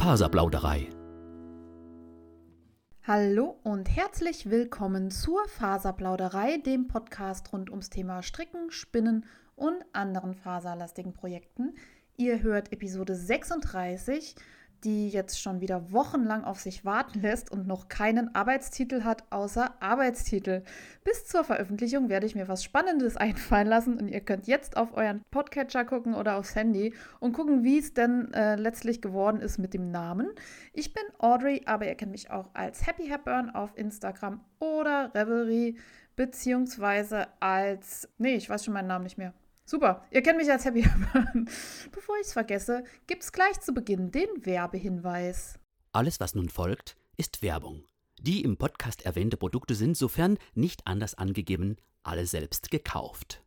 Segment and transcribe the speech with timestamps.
[0.00, 0.88] Faserplauderei.
[3.06, 9.26] Hallo und herzlich willkommen zur Faserplauderei, dem Podcast rund ums Thema Stricken, Spinnen
[9.56, 11.74] und anderen faserlastigen Projekten.
[12.16, 14.36] Ihr hört Episode 36
[14.84, 19.74] die jetzt schon wieder wochenlang auf sich warten lässt und noch keinen Arbeitstitel hat, außer
[19.80, 20.62] Arbeitstitel.
[21.04, 24.96] Bis zur Veröffentlichung werde ich mir was Spannendes einfallen lassen und ihr könnt jetzt auf
[24.96, 29.58] euren Podcatcher gucken oder aufs Handy und gucken, wie es denn äh, letztlich geworden ist
[29.58, 30.30] mit dem Namen.
[30.72, 35.76] Ich bin Audrey, aber ihr kennt mich auch als Happy Hepburn auf Instagram oder Revelry
[36.16, 39.32] beziehungsweise als, nee, ich weiß schon meinen Namen nicht mehr.
[39.70, 40.82] Super, ihr kennt mich als Happy
[41.92, 45.60] Bevor ich es vergesse, gibt es gleich zu Beginn den Werbehinweis.
[45.92, 47.84] Alles, was nun folgt, ist Werbung.
[48.20, 53.44] Die im Podcast erwähnte Produkte sind, sofern nicht anders angegeben, alle selbst gekauft.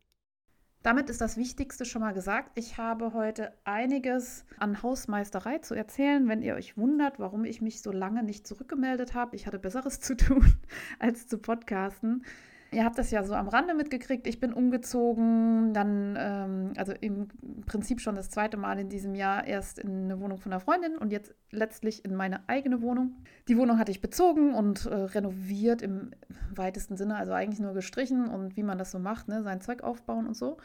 [0.82, 2.52] Damit ist das Wichtigste schon mal gesagt.
[2.54, 6.26] Ich habe heute einiges an Hausmeisterei zu erzählen.
[6.26, 10.00] Wenn ihr euch wundert, warum ich mich so lange nicht zurückgemeldet habe, ich hatte Besseres
[10.00, 10.56] zu tun,
[10.98, 12.24] als zu podcasten.
[12.72, 14.26] Ihr habt das ja so am Rande mitgekriegt.
[14.26, 17.28] Ich bin umgezogen, dann, ähm, also im
[17.66, 20.98] Prinzip schon das zweite Mal in diesem Jahr erst in eine Wohnung von einer Freundin
[20.98, 23.16] und jetzt letztlich in meine eigene Wohnung.
[23.48, 26.10] Die Wohnung hatte ich bezogen und äh, renoviert im
[26.54, 29.82] weitesten Sinne, also eigentlich nur gestrichen und wie man das so macht, ne, sein Zeug
[29.82, 30.56] aufbauen und so.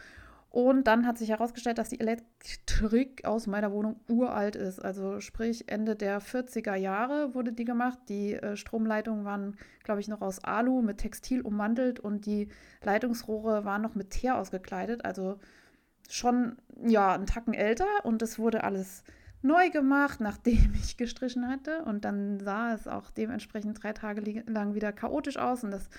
[0.52, 4.83] Und dann hat sich herausgestellt, dass die Elektrik aus meiner Wohnung uralt ist.
[4.83, 8.00] Also sprich Ende der 40er Jahre wurde die gemacht.
[8.09, 12.47] Die äh, Stromleitungen waren, glaube ich, noch aus Alu mit Textil ummantelt und die
[12.81, 15.05] Leitungsrohre waren noch mit Teer ausgekleidet.
[15.05, 15.38] Also
[16.09, 19.03] schon ja einen Tacken älter und es wurde alles
[19.44, 21.83] neu gemacht, nachdem ich gestrichen hatte.
[21.83, 25.89] Und dann sah es auch dementsprechend drei Tage lang wieder chaotisch aus und das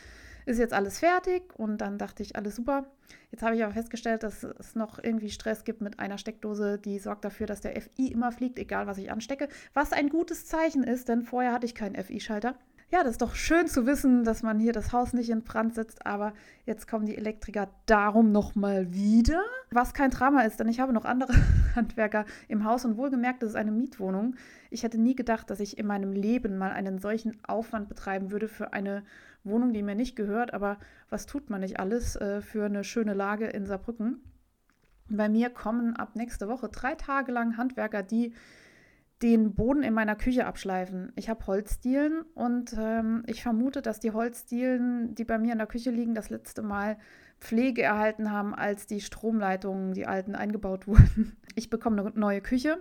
[0.47, 2.87] ist jetzt alles fertig und dann dachte ich, alles super.
[3.31, 6.99] Jetzt habe ich aber festgestellt, dass es noch irgendwie Stress gibt mit einer Steckdose, die
[6.99, 9.49] sorgt dafür, dass der FI immer fliegt, egal was ich anstecke.
[9.75, 12.55] Was ein gutes Zeichen ist, denn vorher hatte ich keinen FI-Schalter.
[12.93, 15.77] Ja, das ist doch schön zu wissen, dass man hier das Haus nicht in Brand
[15.77, 16.33] setzt, aber
[16.67, 19.41] jetzt kommen die Elektriker darum nochmal wieder.
[19.71, 21.33] Was kein Drama ist, denn ich habe noch andere
[21.77, 24.35] Handwerker im Haus und wohlgemerkt, das ist eine Mietwohnung.
[24.71, 28.49] Ich hätte nie gedacht, dass ich in meinem Leben mal einen solchen Aufwand betreiben würde
[28.49, 29.05] für eine
[29.45, 30.79] Wohnung, die mir nicht gehört, aber
[31.09, 34.21] was tut man nicht alles äh, für eine schöne Lage in Saarbrücken?
[35.09, 38.33] Bei mir kommen ab nächste Woche drei Tage lang Handwerker, die
[39.23, 41.13] den Boden in meiner Küche abschleifen.
[41.17, 45.67] Ich habe Holzdielen und ähm, ich vermute, dass die Holzdielen, die bei mir in der
[45.67, 46.97] Küche liegen, das letzte Mal
[47.39, 51.37] Pflege erhalten haben, als die Stromleitungen, die alten, eingebaut wurden.
[51.55, 52.79] Ich bekomme eine neue Küche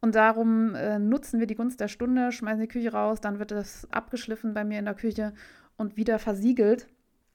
[0.00, 3.52] und darum äh, nutzen wir die Gunst der Stunde, schmeißen die Küche raus, dann wird
[3.52, 5.32] es abgeschliffen bei mir in der Küche
[5.78, 6.88] und wieder versiegelt.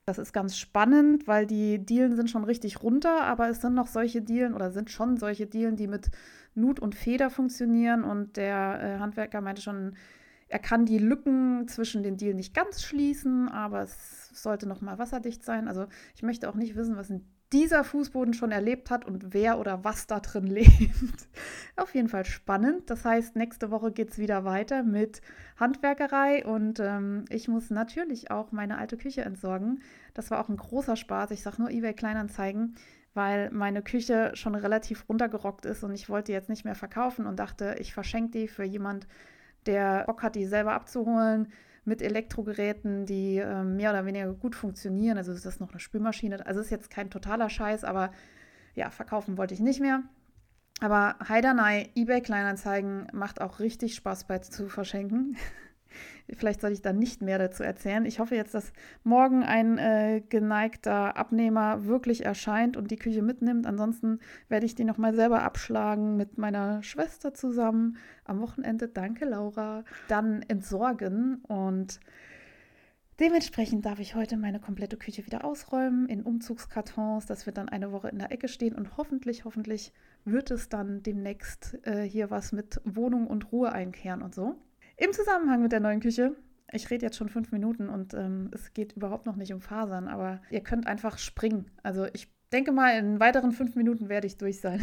[0.05, 3.87] Das ist ganz spannend, weil die Dielen sind schon richtig runter, aber es sind noch
[3.87, 6.11] solche Dielen oder sind schon solche Dielen, die mit
[6.53, 8.03] Nut und Feder funktionieren.
[8.03, 9.95] Und der äh, Handwerker meinte schon,
[10.49, 14.99] er kann die Lücken zwischen den Dielen nicht ganz schließen, aber es sollte noch mal
[14.99, 15.69] wasserdicht sein.
[15.69, 19.59] Also ich möchte auch nicht wissen, was ein dieser Fußboden schon erlebt hat und wer
[19.59, 21.27] oder was da drin lebt.
[21.75, 22.89] Auf jeden Fall spannend.
[22.89, 25.21] Das heißt, nächste Woche geht es wieder weiter mit
[25.57, 29.81] Handwerkerei und ähm, ich muss natürlich auch meine alte Küche entsorgen.
[30.13, 31.31] Das war auch ein großer Spaß.
[31.31, 32.75] Ich sage nur eBay Kleinanzeigen,
[33.13, 37.37] weil meine Küche schon relativ runtergerockt ist und ich wollte jetzt nicht mehr verkaufen und
[37.37, 39.07] dachte, ich verschenke die für jemand,
[39.67, 41.47] der Bock hat, die selber abzuholen
[41.85, 45.17] mit Elektrogeräten, die äh, mehr oder weniger gut funktionieren.
[45.17, 46.45] Also ist das noch eine Spülmaschine.
[46.45, 48.11] Also ist jetzt kein totaler Scheiß, aber
[48.75, 50.03] ja, verkaufen wollte ich nicht mehr.
[50.79, 55.37] Aber Heidanei, eBay Kleinanzeigen macht auch richtig Spaß bei zu verschenken.
[56.31, 58.05] Vielleicht soll ich da nicht mehr dazu erzählen.
[58.05, 58.71] Ich hoffe jetzt, dass
[59.03, 63.65] morgen ein äh, geneigter Abnehmer wirklich erscheint und die Küche mitnimmt.
[63.65, 68.87] Ansonsten werde ich die nochmal selber abschlagen mit meiner Schwester zusammen am Wochenende.
[68.87, 69.83] Danke, Laura.
[70.07, 71.99] Dann entsorgen und
[73.19, 77.27] Dementsprechend darf ich heute meine komplette Küche wieder ausräumen in Umzugskartons.
[77.27, 79.93] Das wird dann eine Woche in der Ecke stehen und hoffentlich, hoffentlich
[80.25, 84.55] wird es dann demnächst äh, hier was mit Wohnung und Ruhe einkehren und so.
[84.97, 86.35] Im Zusammenhang mit der neuen Küche,
[86.71, 90.07] ich rede jetzt schon fünf Minuten und ähm, es geht überhaupt noch nicht um Fasern,
[90.07, 91.71] aber ihr könnt einfach springen.
[91.83, 94.79] Also ich denke mal, in weiteren fünf Minuten werde ich durch sein.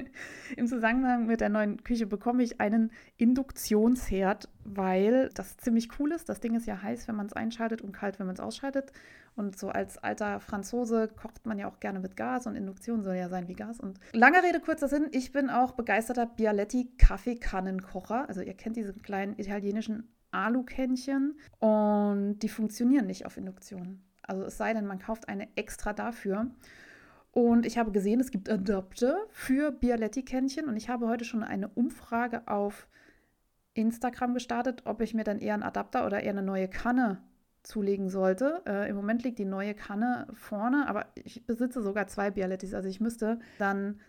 [0.56, 6.28] Im Zusammenhang mit der neuen Küche bekomme ich einen Induktionsherd, weil das ziemlich cool ist.
[6.28, 8.92] Das Ding ist ja heiß, wenn man es einschaltet und kalt, wenn man es ausschaltet.
[9.34, 13.16] Und so als alter Franzose kocht man ja auch gerne mit Gas und Induktion soll
[13.16, 13.80] ja sein wie Gas.
[13.80, 18.28] Und lange Rede, kurzer Sinn, ich bin auch begeisterter Bialetti Kaffeekannenkocher.
[18.28, 24.02] Also ihr kennt diese kleinen italienischen Alukännchen und die funktionieren nicht auf Induktion.
[24.22, 26.50] Also es sei denn, man kauft eine extra dafür.
[27.30, 31.68] Und ich habe gesehen, es gibt Adapter für Bialetti-Kännchen und ich habe heute schon eine
[31.68, 32.88] Umfrage auf
[33.74, 37.22] Instagram gestartet, ob ich mir dann eher einen Adapter oder eher eine neue Kanne
[37.62, 38.62] zulegen sollte.
[38.66, 42.88] Äh, Im Moment liegt die neue Kanne vorne, aber ich besitze sogar zwei Bialettis, also
[42.88, 44.00] ich müsste dann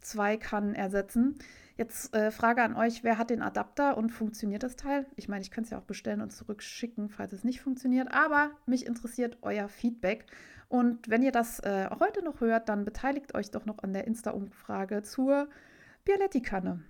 [0.00, 1.36] zwei Kannen ersetzen.
[1.78, 5.06] Jetzt äh, Frage an euch, wer hat den Adapter und funktioniert das Teil?
[5.14, 8.50] Ich meine, ich könnte es ja auch bestellen und zurückschicken, falls es nicht funktioniert, aber
[8.66, 10.26] mich interessiert euer Feedback.
[10.68, 14.08] Und wenn ihr das äh, heute noch hört, dann beteiligt euch doch noch an der
[14.08, 15.48] Insta-Umfrage zur
[16.04, 16.82] Bialetti-Kanne.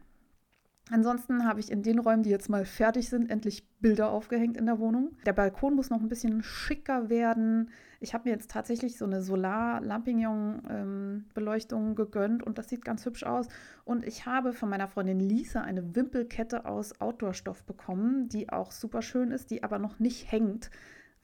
[0.91, 4.65] Ansonsten habe ich in den Räumen, die jetzt mal fertig sind, endlich Bilder aufgehängt in
[4.67, 5.17] der Wohnung.
[5.27, 7.69] Der Balkon muss noch ein bisschen schicker werden.
[8.01, 13.25] Ich habe mir jetzt tatsächlich so eine Solar-Lampignon-Beleuchtung ähm, gegönnt und das sieht ganz hübsch
[13.25, 13.49] aus.
[13.85, 19.03] Und ich habe von meiner Freundin Lisa eine Wimpelkette aus Outdoor-Stoff bekommen, die auch super
[19.03, 20.71] schön ist, die aber noch nicht hängt,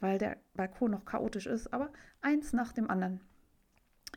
[0.00, 1.72] weil der Balkon noch chaotisch ist.
[1.72, 1.90] Aber
[2.20, 3.20] eins nach dem anderen.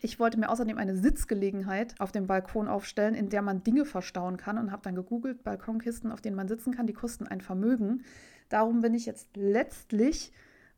[0.02, 4.38] Ich wollte mir außerdem eine Sitzgelegenheit auf dem Balkon aufstellen, in der man Dinge verstauen
[4.38, 8.04] kann und habe dann gegoogelt, Balkonkisten, auf denen man sitzen kann, die kosten ein Vermögen.
[8.50, 10.32] Darum bin ich jetzt letztlich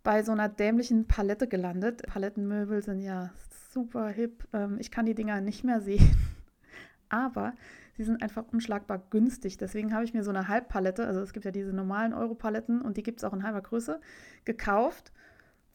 [0.04, 2.04] bei so einer dämlichen Palette gelandet.
[2.08, 3.32] Palettenmöbel sind ja
[3.72, 4.48] super hip.
[4.54, 6.16] Ähm, ich kann die Dinger nicht mehr sehen,
[7.10, 7.54] aber
[7.98, 9.58] sie sind einfach unschlagbar günstig.
[9.58, 12.98] Deswegen habe ich mir so eine Halbpalette, also es gibt ja diese normalen Euro-Paletten und
[12.98, 14.00] die gibt es auch in halber Größe,
[14.46, 15.12] gekauft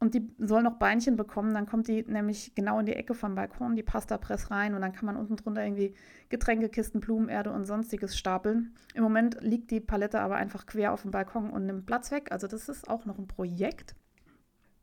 [0.05, 1.55] und die soll noch Beinchen bekommen.
[1.55, 4.93] Dann kommt die nämlich genau in die Ecke vom Balkon, die Pasta-Press rein und dann
[4.93, 5.95] kann man unten drunter irgendwie
[6.29, 8.75] Getränkekisten, Blumenerde und sonstiges stapeln.
[8.93, 12.33] Im Moment liegt die Palette aber einfach quer auf dem Balkon und nimmt Platz weg.
[12.33, 13.97] Also das ist auch noch ein Projekt.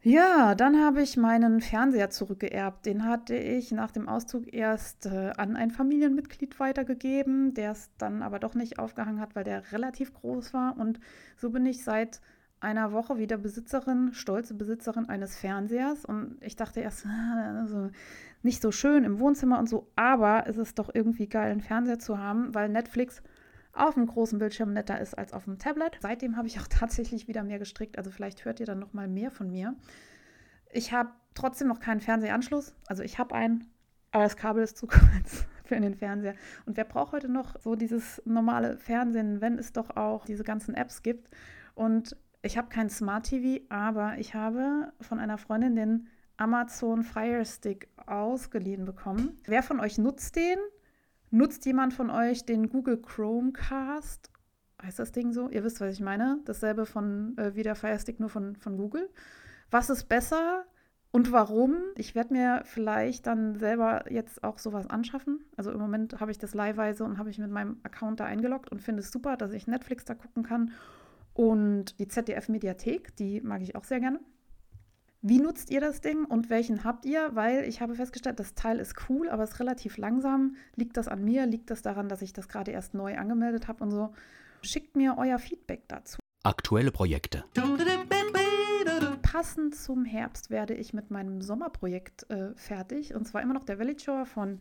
[0.04, 2.88] Ja, dann habe ich meinen Fernseher zurückgeerbt.
[2.88, 8.24] Den hatte ich nach dem Auszug erst äh, an ein Familienmitglied weitergegeben, der es dann
[8.24, 10.76] aber doch nicht aufgehangen hat, weil der relativ groß war.
[10.76, 11.00] Und
[11.38, 12.22] so bin ich seit
[12.62, 16.06] einer Woche wieder Besitzerin, stolze Besitzerin eines Fernsehers.
[16.06, 17.06] Und ich dachte erst,
[17.60, 17.90] also
[18.44, 22.00] nicht so schön im Wohnzimmer und so, aber es ist doch irgendwie geil, einen Fernseher
[22.00, 23.22] zu haben, weil Netflix
[23.74, 25.98] auf dem großen Bildschirm netter ist als auf dem Tablet.
[26.02, 29.08] Seitdem habe ich auch tatsächlich wieder mehr gestrickt, also vielleicht hört ihr dann noch mal
[29.08, 29.76] mehr von mir.
[30.72, 33.68] Ich habe trotzdem noch keinen Fernsehanschluss, also ich habe einen,
[34.12, 36.36] aber das Kabel ist zu kurz für den Fernseher.
[36.66, 40.76] Und wer braucht heute noch so dieses normale Fernsehen, wenn es doch auch diese ganzen
[40.76, 41.30] Apps gibt?
[41.76, 46.08] Und ich habe kein Smart TV, aber ich habe von einer Freundin den
[46.38, 49.40] Amazon Fire Stick ausgeliehen bekommen.
[49.46, 50.58] Wer von euch nutzt den?
[51.30, 54.32] Nutzt jemand von euch den Google Chromecast?
[54.82, 55.50] Heißt das Ding so?
[55.50, 56.40] Ihr wisst, was ich meine.
[56.46, 59.08] Dasselbe von äh, wie der Fire Stick, nur von, von Google.
[59.70, 60.66] Was ist besser
[61.12, 61.78] und warum?
[61.96, 65.46] Ich werde mir vielleicht dann selber jetzt auch sowas anschaffen.
[65.56, 68.72] Also im Moment habe ich das leihweise und habe ich mit meinem Account da eingeloggt
[68.72, 70.72] und finde es super, dass ich Netflix da gucken kann
[71.34, 74.20] und die ZDF-Mediathek, die mag ich auch sehr gerne.
[75.24, 77.30] Wie nutzt ihr das Ding und welchen habt ihr?
[77.36, 80.56] Weil ich habe festgestellt, das Teil ist cool, aber es ist relativ langsam.
[80.76, 81.46] Liegt das an mir?
[81.46, 84.14] Liegt das daran, dass ich das gerade erst neu angemeldet habe und so?
[84.64, 86.18] Schickt mir euer Feedback dazu.
[86.44, 87.44] Aktuelle Projekte.
[89.22, 93.14] Passend zum Herbst werde ich mit meinem Sommerprojekt äh, fertig.
[93.14, 94.60] Und zwar immer noch der Village Shore von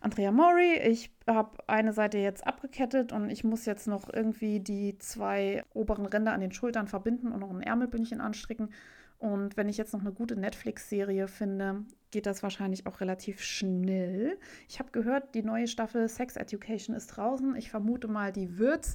[0.00, 0.78] Andrea Mori.
[0.78, 6.06] Ich habe eine Seite jetzt abgekettet und ich muss jetzt noch irgendwie die zwei oberen
[6.06, 8.70] Ränder an den Schultern verbinden und noch ein Ärmelbündchen anstricken.
[9.18, 14.38] Und wenn ich jetzt noch eine gute Netflix-Serie finde, geht das wahrscheinlich auch relativ schnell.
[14.68, 17.56] Ich habe gehört, die neue Staffel Sex Education ist draußen.
[17.56, 18.94] Ich vermute mal, die wird's.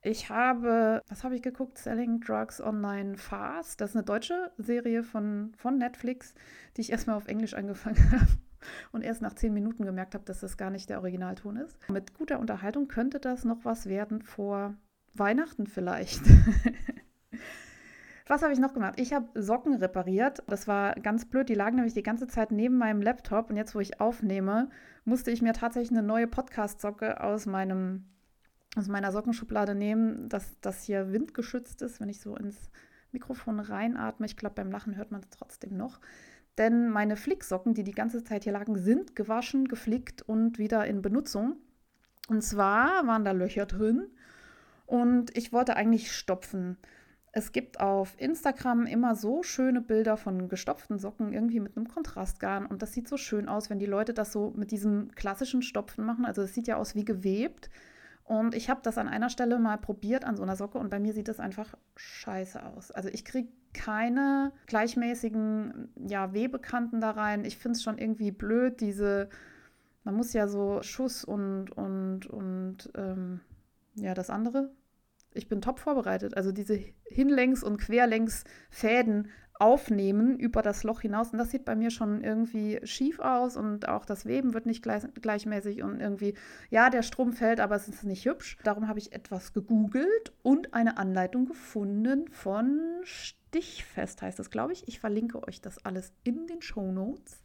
[0.00, 1.78] Ich habe, was habe ich geguckt?
[1.78, 3.80] Selling Drugs Online Fast.
[3.80, 6.34] Das ist eine deutsche Serie von, von Netflix,
[6.76, 8.51] die ich erstmal auf Englisch angefangen habe
[8.92, 11.76] und erst nach zehn Minuten gemerkt habe, dass das gar nicht der Originalton ist.
[11.88, 14.74] Mit guter Unterhaltung könnte das noch was werden vor
[15.14, 16.22] Weihnachten vielleicht.
[18.28, 18.94] Was habe ich noch gemacht?
[18.98, 20.42] Ich habe Socken repariert.
[20.46, 21.48] Das war ganz blöd.
[21.48, 23.50] Die lagen nämlich die ganze Zeit neben meinem Laptop.
[23.50, 24.70] Und jetzt, wo ich aufnehme,
[25.04, 31.12] musste ich mir tatsächlich eine neue Podcast-Socke aus, aus meiner Sockenschublade nehmen, dass das hier
[31.12, 32.70] windgeschützt ist, wenn ich so ins
[33.10, 34.26] Mikrofon reinatme.
[34.26, 36.00] Ich glaube, beim Lachen hört man es trotzdem noch.
[36.58, 41.00] Denn meine Flicksocken, die die ganze Zeit hier lagen, sind gewaschen, geflickt und wieder in
[41.00, 41.56] Benutzung.
[42.28, 44.08] Und zwar waren da Löcher drin
[44.86, 46.76] und ich wollte eigentlich stopfen.
[47.34, 52.66] Es gibt auf Instagram immer so schöne Bilder von gestopften Socken, irgendwie mit einem Kontrastgarn.
[52.66, 56.04] Und das sieht so schön aus, wenn die Leute das so mit diesem klassischen Stopfen
[56.04, 56.26] machen.
[56.26, 57.70] Also es sieht ja aus wie gewebt.
[58.24, 61.00] Und ich habe das an einer Stelle mal probiert an so einer Socke und bei
[61.00, 62.90] mir sieht das einfach scheiße aus.
[62.90, 67.44] Also ich kriege keine gleichmäßigen ja, Wehbekannten da rein.
[67.44, 69.28] Ich finde es schon irgendwie blöd, diese,
[70.04, 73.40] man muss ja so Schuss und, und, und ähm,
[73.94, 74.70] ja, das andere,
[75.34, 76.36] Ich bin top vorbereitet.
[76.36, 76.78] Also diese
[77.10, 81.30] Hinlängs- und Querlängsfäden aufnehmen über das Loch hinaus.
[81.30, 84.82] Und das sieht bei mir schon irgendwie schief aus und auch das Weben wird nicht
[84.82, 86.34] gleich, gleichmäßig und irgendwie,
[86.70, 88.58] ja, der Strom fällt, aber es ist nicht hübsch.
[88.64, 92.80] Darum habe ich etwas gegoogelt und eine Anleitung gefunden von
[93.52, 94.88] Stichfest, heißt das, glaube ich.
[94.88, 97.42] Ich verlinke euch das alles in den Show Notes.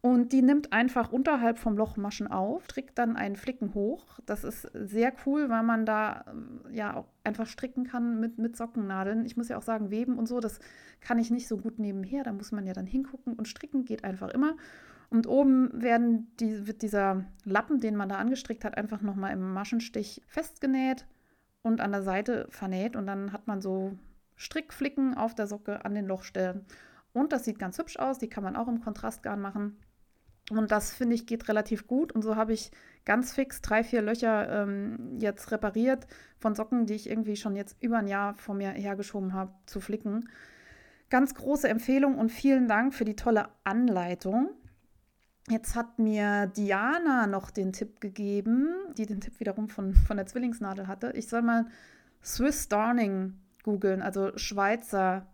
[0.00, 4.18] Und die nimmt einfach unterhalb vom Loch Maschen auf, strickt dann einen Flicken hoch.
[4.24, 6.24] Das ist sehr cool, weil man da
[6.70, 9.26] äh, ja auch einfach stricken kann mit, mit Sockennadeln.
[9.26, 10.58] Ich muss ja auch sagen, weben und so, das
[11.00, 12.24] kann ich nicht so gut nebenher.
[12.24, 14.56] Da muss man ja dann hingucken und stricken geht einfach immer.
[15.10, 19.52] Und oben werden die, wird dieser Lappen, den man da angestrickt hat, einfach nochmal im
[19.52, 21.06] Maschenstich festgenäht
[21.62, 22.96] und an der Seite vernäht.
[22.96, 23.98] Und dann hat man so
[24.36, 26.66] Strickflicken auf der Socke an den Lochstellen.
[27.12, 28.18] Und das sieht ganz hübsch aus.
[28.18, 29.78] Die kann man auch im Kontrastgarn machen.
[30.50, 32.12] Und das finde ich geht relativ gut.
[32.12, 32.70] Und so habe ich
[33.04, 36.06] ganz fix drei, vier Löcher ähm, jetzt repariert
[36.38, 39.80] von Socken, die ich irgendwie schon jetzt über ein Jahr vor mir hergeschoben habe zu
[39.80, 40.28] flicken.
[41.08, 44.50] Ganz große Empfehlung und vielen Dank für die tolle Anleitung.
[45.48, 50.26] Jetzt hat mir Diana noch den Tipp gegeben, die den Tipp wiederum von, von der
[50.26, 51.12] Zwillingsnadel hatte.
[51.14, 51.66] Ich soll mal
[52.22, 53.34] Swiss Darning
[53.66, 55.26] googeln, also Schweizer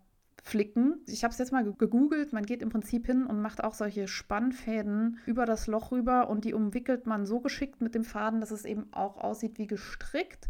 [0.43, 0.99] flicken.
[1.07, 2.33] Ich habe es jetzt mal gegoogelt.
[2.33, 6.43] Man geht im Prinzip hin und macht auch solche Spannfäden über das Loch rüber und
[6.43, 10.49] die umwickelt man so geschickt mit dem Faden, dass es eben auch aussieht wie gestrickt.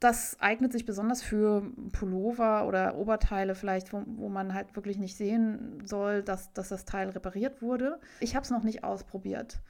[0.00, 5.16] Das eignet sich besonders für Pullover oder Oberteile vielleicht, wo, wo man halt wirklich nicht
[5.16, 7.98] sehen soll, dass, dass das Teil repariert wurde.
[8.20, 9.60] Ich habe es noch nicht ausprobiert.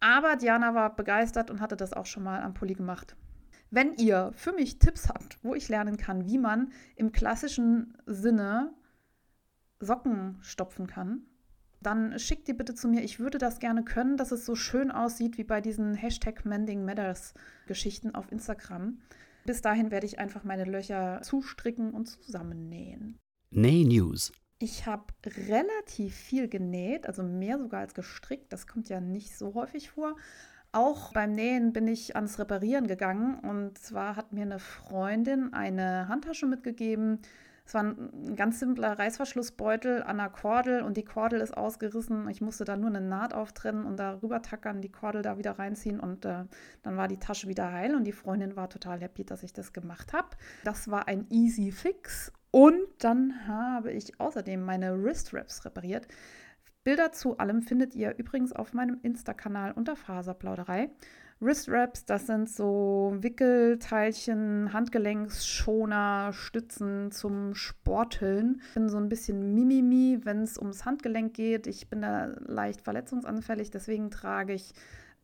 [0.00, 3.16] Aber Diana war begeistert und hatte das auch schon mal am Pulli gemacht.
[3.70, 8.72] Wenn ihr für mich Tipps habt, wo ich lernen kann, wie man im klassischen Sinne
[9.80, 11.26] Socken stopfen kann,
[11.82, 13.02] dann schickt die bitte zu mir.
[13.02, 16.84] Ich würde das gerne können, dass es so schön aussieht wie bei diesen Hashtag Mending
[16.84, 17.34] Matters
[17.66, 18.98] Geschichten auf Instagram.
[19.44, 23.18] Bis dahin werde ich einfach meine Löcher zustricken und zusammennähen.
[23.50, 24.32] Näh News.
[24.58, 28.52] Ich habe relativ viel genäht, also mehr sogar als gestrickt.
[28.52, 30.16] Das kommt ja nicht so häufig vor.
[30.76, 36.06] Auch beim Nähen bin ich ans Reparieren gegangen und zwar hat mir eine Freundin eine
[36.06, 37.20] Handtasche mitgegeben.
[37.64, 42.28] Es war ein ganz simpler Reißverschlussbeutel an der Kordel und die Kordel ist ausgerissen.
[42.28, 45.98] Ich musste da nur eine Naht auftrennen und darüber tackern, die Kordel da wieder reinziehen
[45.98, 46.44] und äh,
[46.82, 49.72] dann war die Tasche wieder heil und die Freundin war total happy, dass ich das
[49.72, 50.28] gemacht habe.
[50.62, 56.06] Das war ein easy fix und dann habe ich außerdem meine Wrist Wraps repariert.
[56.86, 60.88] Bilder zu allem findet ihr übrigens auf meinem Insta-Kanal unter Faserplauderei.
[61.40, 68.60] Wrist Wraps, das sind so Wickelteilchen, Handgelenksschoner, Stützen zum Sporteln.
[68.68, 71.66] Ich bin so ein bisschen Mimimi, wenn es ums Handgelenk geht.
[71.66, 74.72] Ich bin da leicht verletzungsanfällig, deswegen trage ich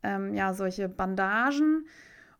[0.02, 1.86] ähm, ja solche Bandagen.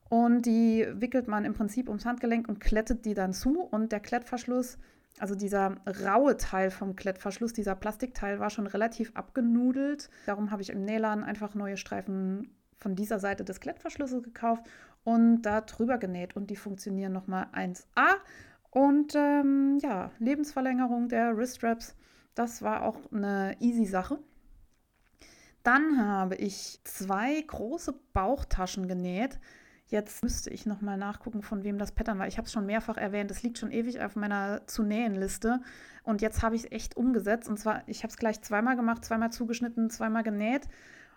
[0.08, 3.60] Und die wickelt man im Prinzip ums Handgelenk und klettet die dann zu.
[3.60, 4.78] Und der Klettverschluss
[5.18, 10.10] also dieser raue Teil vom Klettverschluss, dieser Plastikteil war schon relativ abgenudelt.
[10.26, 14.64] Darum habe ich im Nähladen einfach neue Streifen von dieser Seite des Klettverschlusses gekauft
[15.04, 16.34] und da drüber genäht.
[16.36, 18.16] Und die funktionieren nochmal 1A.
[18.70, 21.94] Und ähm, ja, Lebensverlängerung der Wriststraps,
[22.34, 24.18] das war auch eine easy Sache.
[25.62, 29.38] Dann habe ich zwei große Bauchtaschen genäht.
[29.92, 32.26] Jetzt müsste ich nochmal nachgucken, von wem das Pattern war.
[32.26, 33.30] Ich habe es schon mehrfach erwähnt.
[33.30, 35.60] Es liegt schon ewig auf meiner zu nähen Liste.
[36.02, 37.46] Und jetzt habe ich es echt umgesetzt.
[37.46, 40.62] Und zwar, ich habe es gleich zweimal gemacht, zweimal zugeschnitten, zweimal genäht.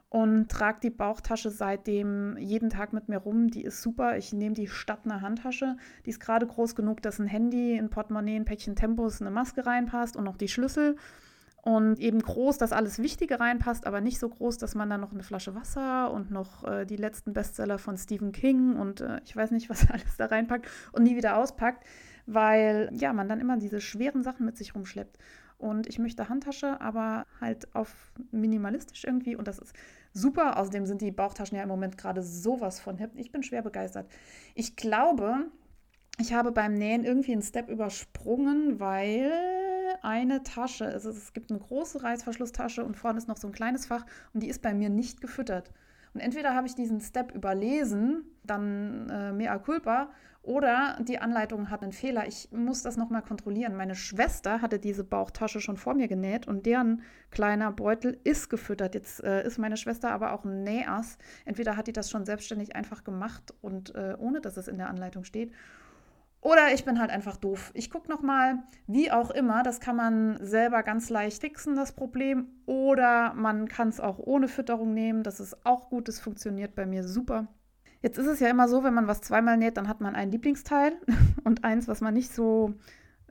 [0.10, 3.48] Und trage die Bauchtasche seitdem jeden Tag mit mir rum.
[3.50, 4.18] Die ist super.
[4.18, 5.78] Ich nehme die statt einer Handtasche.
[6.06, 9.66] Die ist gerade groß genug, dass ein Handy, ein Portemonnaie, ein Päckchen Tempos, eine Maske
[9.66, 10.98] reinpasst und noch die Schlüssel
[11.66, 15.12] und eben groß, dass alles Wichtige reinpasst, aber nicht so groß, dass man dann noch
[15.12, 19.36] eine Flasche Wasser und noch äh, die letzten Bestseller von Stephen King und äh, ich
[19.36, 21.84] weiß nicht, was alles da reinpackt und nie wieder auspackt,
[22.28, 25.18] weil ja, man dann immer diese schweren Sachen mit sich rumschleppt.
[25.58, 27.96] Und ich möchte Handtasche, aber halt auf
[28.30, 29.74] minimalistisch irgendwie und das ist
[30.14, 30.58] super.
[30.60, 33.10] Außerdem sind die Bauchtaschen ja im Moment gerade sowas von hip.
[33.16, 34.08] Ich bin schwer begeistert.
[34.54, 35.48] Ich glaube,
[36.18, 39.32] ich habe beim Nähen irgendwie einen Step übersprungen, weil
[40.02, 40.86] eine Tasche.
[40.86, 44.42] Also es gibt eine große Reißverschlusstasche und vorne ist noch so ein kleines Fach und
[44.42, 45.72] die ist bei mir nicht gefüttert.
[46.14, 50.10] Und entweder habe ich diesen Step überlesen, dann äh, mea culpa,
[50.46, 52.28] oder die Anleitung hat einen Fehler.
[52.28, 53.76] Ich muss das nochmal kontrollieren.
[53.76, 58.94] Meine Schwester hatte diese Bauchtasche schon vor mir genäht und deren kleiner Beutel ist gefüttert.
[58.94, 61.18] Jetzt äh, ist meine Schwester aber auch ein Nähass.
[61.46, 64.90] Entweder hat die das schon selbstständig einfach gemacht und äh, ohne dass es in der
[64.90, 65.52] Anleitung steht.
[66.46, 67.72] Oder ich bin halt einfach doof.
[67.74, 72.50] Ich gucke nochmal, wie auch immer, das kann man selber ganz leicht fixen, das Problem.
[72.68, 76.86] Oder man kann es auch ohne Fütterung nehmen, das ist auch gut, das funktioniert bei
[76.86, 77.48] mir super.
[78.04, 80.30] Jetzt ist es ja immer so, wenn man was zweimal näht, dann hat man ein
[80.30, 80.94] Lieblingsteil
[81.46, 82.76] und eins, was man nicht so,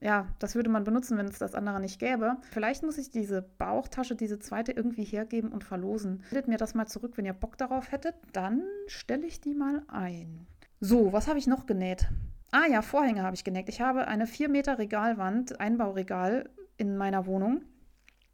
[0.00, 2.38] ja, das würde man benutzen, wenn es das andere nicht gäbe.
[2.50, 6.24] Vielleicht muss ich diese Bauchtasche, diese zweite irgendwie hergeben und verlosen.
[6.30, 9.84] Bildet mir das mal zurück, wenn ihr Bock darauf hättet, dann stelle ich die mal
[9.86, 10.48] ein.
[10.80, 12.08] So, was habe ich noch genäht?
[12.56, 13.68] Ah ja, Vorhänge habe ich genäht.
[13.68, 17.62] Ich habe eine 4 Meter Regalwand, Einbauregal in meiner Wohnung.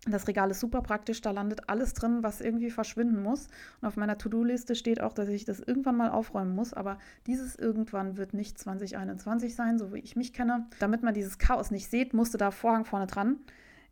[0.06, 3.48] Das Regal ist super praktisch, da landet alles drin, was irgendwie verschwinden muss.
[3.80, 6.74] Und auf meiner To-Do-Liste steht auch, dass ich das irgendwann mal aufräumen muss.
[6.74, 10.66] Aber dieses irgendwann wird nicht 2021 sein, so wie ich mich kenne.
[10.80, 13.38] Damit man dieses Chaos nicht sieht, musste da Vorhang vorne dran.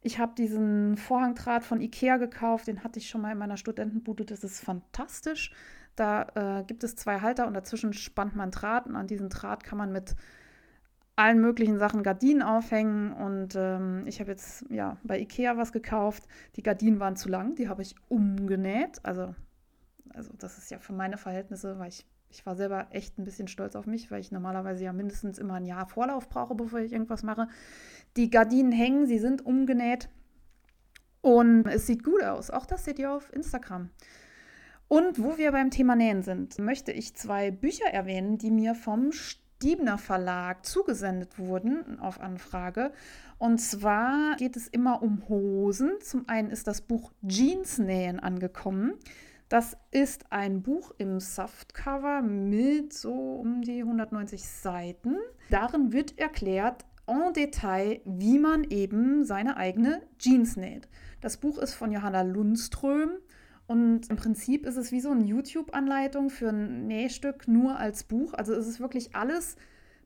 [0.02, 4.26] Ich habe diesen Vorhangdraht von Ikea gekauft, den hatte ich schon mal in meiner Studentenbude.
[4.26, 5.52] Das ist fantastisch.
[5.98, 9.64] Da äh, gibt es zwei Halter und dazwischen spannt man Draht und an diesen Draht
[9.64, 10.14] kann man mit
[11.16, 13.12] allen möglichen Sachen Gardinen aufhängen.
[13.12, 16.28] Und ähm, ich habe jetzt ja bei Ikea was gekauft.
[16.54, 19.00] Die Gardinen waren zu lang, die habe ich umgenäht.
[19.02, 19.34] Also,
[20.10, 23.48] also das ist ja für meine Verhältnisse, weil ich, ich war selber echt ein bisschen
[23.48, 26.92] stolz auf mich, weil ich normalerweise ja mindestens immer ein Jahr Vorlauf brauche, bevor ich
[26.92, 27.48] irgendwas mache.
[28.16, 30.08] Die Gardinen hängen, sie sind umgenäht.
[31.22, 32.50] Und es sieht gut aus.
[32.50, 33.90] Auch das seht ihr auf Instagram.
[34.88, 39.10] Und wo wir beim Thema Nähen sind, möchte ich zwei Bücher erwähnen, die mir vom
[39.62, 42.92] Diebner Verlag zugesendet wurden auf Anfrage.
[43.38, 45.92] Und zwar geht es immer um Hosen.
[46.00, 48.94] Zum einen ist das Buch Jeans nähen angekommen.
[49.48, 55.16] Das ist ein Buch im Softcover mit so um die 190 Seiten.
[55.50, 60.88] Darin wird erklärt en Detail, wie man eben seine eigene Jeans näht.
[61.20, 63.10] Das Buch ist von Johanna Lundström
[63.68, 68.32] und im Prinzip ist es wie so eine YouTube-Anleitung für ein Nähstück nur als Buch.
[68.32, 69.56] Also es ist wirklich alles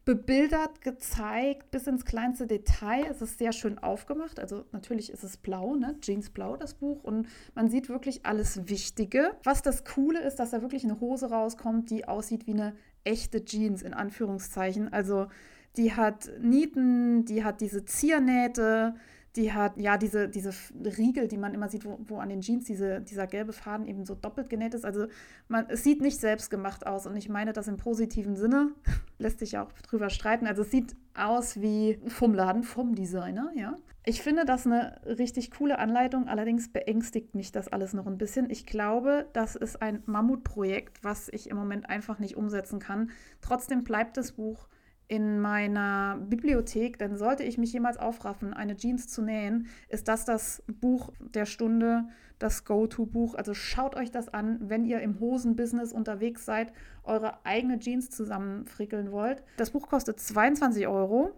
[0.05, 3.07] bebildert, gezeigt, bis ins kleinste Detail.
[3.09, 4.41] Es ist sehr schön aufgemacht.
[4.41, 5.97] Also natürlich ist es blau, ne?
[6.01, 7.05] Jeans blau, das Buch.
[7.05, 9.37] Und man sieht wirklich alles Wichtige.
[9.45, 13.45] Was das Coole ist, dass da wirklich eine Hose rauskommt, die aussieht wie eine echte
[13.45, 14.93] Jeans, in Anführungszeichen.
[14.93, 15.29] Also
[15.77, 18.95] die hat Nieten, die hat diese Ziernähte,
[19.37, 20.53] die hat ja diese, diese
[20.85, 24.05] Riegel, die man immer sieht, wo, wo an den Jeans diese, dieser gelbe Faden eben
[24.05, 24.85] so doppelt genäht ist.
[24.85, 25.07] Also
[25.49, 28.73] man, es sieht nicht selbstgemacht aus und ich meine das im positiven Sinne.
[29.19, 30.47] Lässt sich auch drüber streiten.
[30.47, 33.77] Also es sieht aus wie vom Laden, vom Designer, ja.
[34.05, 38.51] Ich finde das eine richtig coole Anleitung, allerdings beängstigt mich das alles noch ein bisschen.
[38.51, 43.11] Ich glaube, das ist ein Mammutprojekt, was ich im Moment einfach nicht umsetzen kann.
[43.41, 44.67] Trotzdem bleibt das Buch
[45.13, 50.25] in meiner Bibliothek, denn sollte ich mich jemals aufraffen, eine Jeans zu nähen, ist das
[50.25, 53.35] das Buch der Stunde, das Go-To-Buch.
[53.35, 56.73] Also schaut euch das an, wenn ihr im Hosenbusiness unterwegs seid,
[57.05, 59.43] eure eigene Jeans zusammenfrickeln wollt.
[59.59, 61.33] Das Buch kostet 22 Euro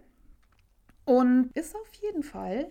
[1.03, 2.69] und ist auf jeden Fall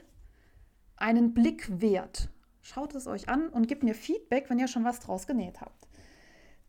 [0.97, 2.31] einen Blick wert.
[2.63, 5.87] Schaut es euch an und gebt mir Feedback, wenn ihr schon was draus genäht habt.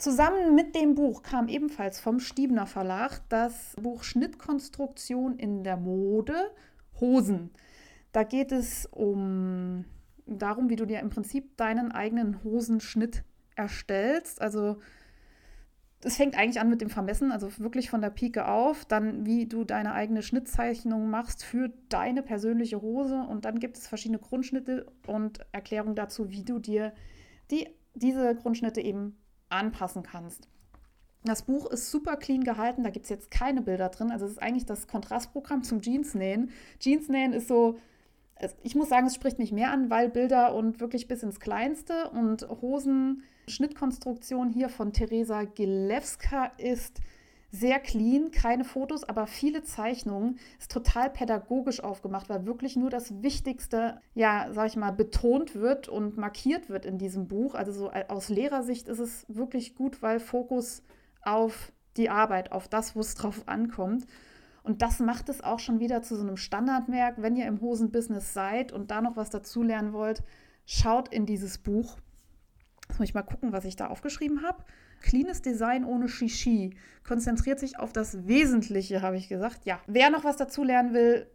[0.05, 6.51] Zusammen mit dem Buch kam ebenfalls vom Stiebner Verlag das Buch Schnittkonstruktion in der Mode
[7.01, 7.49] Hosen.
[8.11, 9.83] Da geht es um
[10.27, 13.23] darum, wie du dir im Prinzip deinen eigenen Hosenschnitt
[13.55, 14.43] erstellst.
[14.43, 14.77] Also
[16.03, 19.47] es fängt eigentlich an mit dem Vermessen, also wirklich von der Pike auf, dann wie
[19.47, 24.85] du deine eigene Schnittzeichnung machst für deine persönliche Hose und dann gibt es verschiedene Grundschnitte
[25.07, 26.93] und Erklärungen dazu, wie du dir
[27.49, 29.17] die, diese Grundschnitte eben
[29.55, 30.47] anpassen kannst.
[31.23, 34.11] Das Buch ist super clean gehalten, da gibt es jetzt keine Bilder drin.
[34.11, 36.51] Also es ist eigentlich das Kontrastprogramm zum Jeansnähen.
[36.79, 37.79] Jeansnähen ist so,
[38.61, 42.09] ich muss sagen, es spricht mich mehr an, weil Bilder und wirklich bis ins Kleinste
[42.11, 46.99] und Hosen, Schnittkonstruktion hier von Teresa Gilewska ist
[47.55, 50.37] sehr clean, keine Fotos, aber viele Zeichnungen.
[50.59, 55.87] Ist total pädagogisch aufgemacht, weil wirklich nur das Wichtigste, ja, sag ich mal, betont wird
[55.87, 57.55] und markiert wird in diesem Buch.
[57.55, 60.83] Also so äh, aus Lehrersicht ist es wirklich gut, weil Fokus
[61.21, 64.05] auf die Arbeit, auf das, wo es drauf ankommt.
[64.63, 67.21] Und das macht es auch schon wieder zu so einem Standardwerk.
[67.21, 70.23] Wenn ihr im Hosenbusiness seid und da noch was dazulernen wollt,
[70.65, 71.97] schaut in dieses Buch.
[72.89, 74.63] Jetzt muss ich mal gucken, was ich da aufgeschrieben habe.
[75.05, 76.75] Cleanes Design ohne Shishi.
[77.07, 79.65] Konzentriert sich auf das Wesentliche, habe ich gesagt.
[79.65, 81.27] Ja, wer noch was dazu lernen will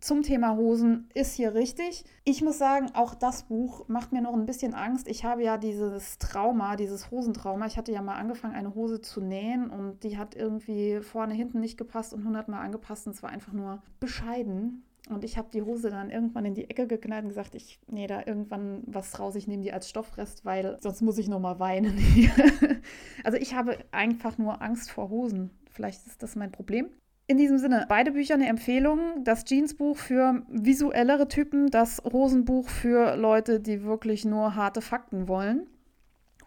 [0.00, 2.04] zum Thema Hosen, ist hier richtig.
[2.24, 5.08] Ich muss sagen, auch das Buch macht mir noch ein bisschen Angst.
[5.08, 7.66] Ich habe ja dieses Trauma, dieses Hosentrauma.
[7.66, 11.60] Ich hatte ja mal angefangen, eine Hose zu nähen und die hat irgendwie vorne, hinten
[11.60, 14.84] nicht gepasst und hundertmal angepasst und es war einfach nur bescheiden.
[15.08, 18.06] Und ich habe die Hose dann irgendwann in die Ecke geknallt und gesagt, ich nähe
[18.06, 21.98] da irgendwann was raus, ich nehme die als Stoffrest, weil sonst muss ich nochmal weinen.
[23.24, 25.50] also ich habe einfach nur Angst vor Hosen.
[25.70, 26.88] Vielleicht ist das mein Problem.
[27.26, 29.22] In diesem Sinne, beide Bücher eine Empfehlung.
[29.22, 35.66] Das Jeansbuch für visuellere Typen, das Hosenbuch für Leute, die wirklich nur harte Fakten wollen.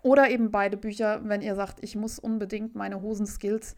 [0.01, 3.75] Oder eben beide Bücher, wenn ihr sagt, ich muss unbedingt meine Hosenskills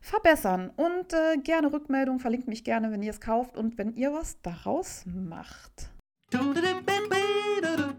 [0.00, 0.70] verbessern.
[0.76, 4.40] Und äh, gerne Rückmeldung, verlinkt mich gerne, wenn ihr es kauft und wenn ihr was
[4.42, 5.90] daraus macht.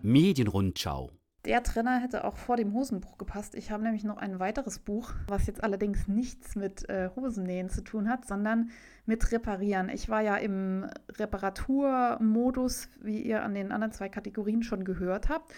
[0.01, 1.12] Medienrundschau.
[1.45, 3.55] Der Trenner hätte auch vor dem Hosenbuch gepasst.
[3.55, 7.81] Ich habe nämlich noch ein weiteres Buch, was jetzt allerdings nichts mit äh, Hosennähen zu
[7.81, 8.71] tun hat, sondern
[9.05, 9.88] mit Reparieren.
[9.88, 10.85] Ich war ja im
[11.17, 15.53] Reparaturmodus, wie ihr an den anderen zwei Kategorien schon gehört habt.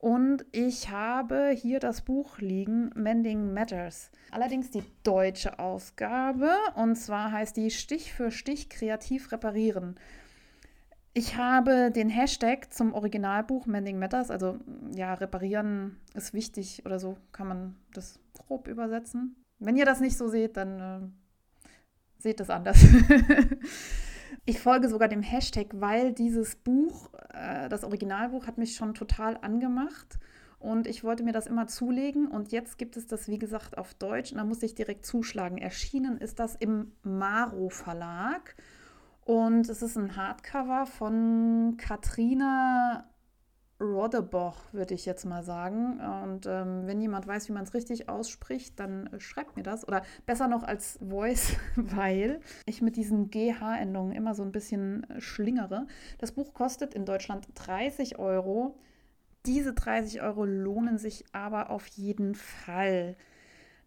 [0.00, 4.10] Und ich habe hier das Buch liegen, Mending Matters.
[4.30, 6.50] Allerdings die deutsche Ausgabe.
[6.74, 9.96] Und zwar heißt die Stich für Stich kreativ reparieren.
[11.12, 14.58] Ich habe den Hashtag zum Originalbuch Mending Matters, also
[14.94, 19.36] ja, reparieren ist wichtig oder so kann man das grob übersetzen.
[19.58, 21.70] Wenn ihr das nicht so seht, dann äh,
[22.22, 22.78] seht es anders.
[24.46, 29.36] Ich folge sogar dem Hashtag, weil dieses Buch, äh, das Originalbuch, hat mich schon total
[29.42, 30.18] angemacht.
[30.58, 32.28] Und ich wollte mir das immer zulegen.
[32.28, 34.32] Und jetzt gibt es das, wie gesagt, auf Deutsch.
[34.32, 35.58] Und da muss ich direkt zuschlagen.
[35.58, 38.56] Erschienen ist das im Maro Verlag.
[39.24, 43.09] Und es ist ein Hardcover von Katrina
[43.80, 46.00] Rodeboch, würde ich jetzt mal sagen.
[46.00, 49.86] Und ähm, wenn jemand weiß, wie man es richtig ausspricht, dann äh, schreibt mir das.
[49.88, 55.20] Oder besser noch als Voice, weil ich mit diesen GH-Endungen immer so ein bisschen äh,
[55.20, 55.86] schlingere.
[56.18, 58.78] Das Buch kostet in Deutschland 30 Euro.
[59.46, 63.16] Diese 30 Euro lohnen sich aber auf jeden Fall.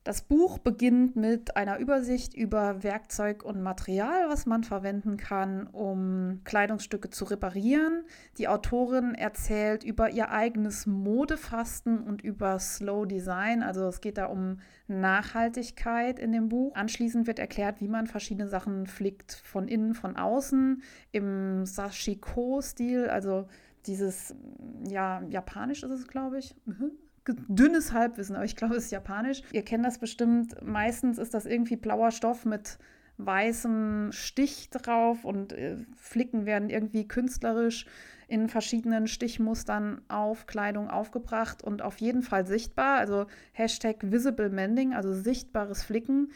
[0.03, 6.41] Das Buch beginnt mit einer Übersicht über Werkzeug und Material, was man verwenden kann, um
[6.43, 8.03] Kleidungsstücke zu reparieren.
[8.37, 13.63] Die Autorin erzählt über ihr eigenes Modefasten und über Slow Design.
[13.63, 14.57] Also es geht da um
[14.89, 16.75] Nachhaltigkeit in dem Buch.
[16.75, 23.47] Anschließend wird erklärt, wie man verschiedene Sachen flickt, von innen, von außen, im Sashiko-Stil, also
[23.85, 24.35] dieses,
[24.85, 26.55] ja, japanisch ist es, glaube ich.
[27.25, 29.41] Dünnes Halbwissen, aber ich glaube, es ist japanisch.
[29.51, 30.55] Ihr kennt das bestimmt.
[30.62, 32.77] Meistens ist das irgendwie blauer Stoff mit
[33.17, 37.86] weißem Stich drauf und äh, Flicken werden irgendwie künstlerisch
[38.27, 42.97] in verschiedenen Stichmustern auf Kleidung aufgebracht und auf jeden Fall sichtbar.
[42.97, 46.31] Also Hashtag Visible Mending, also sichtbares Flicken.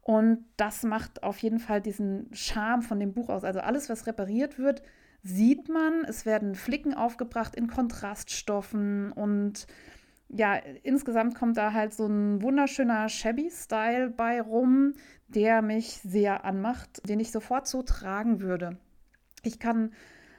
[0.00, 3.44] Und das macht auf jeden Fall diesen Charme von dem Buch aus.
[3.44, 4.82] Also alles, was repariert wird,
[5.22, 6.04] sieht man.
[6.06, 9.66] Es werden Flicken aufgebracht in Kontraststoffen und
[10.32, 14.94] ja, insgesamt kommt da halt so ein wunderschöner Shabby-Style bei rum,
[15.28, 18.78] der mich sehr anmacht, den ich sofort so tragen würde.
[19.42, 19.92] Ich kann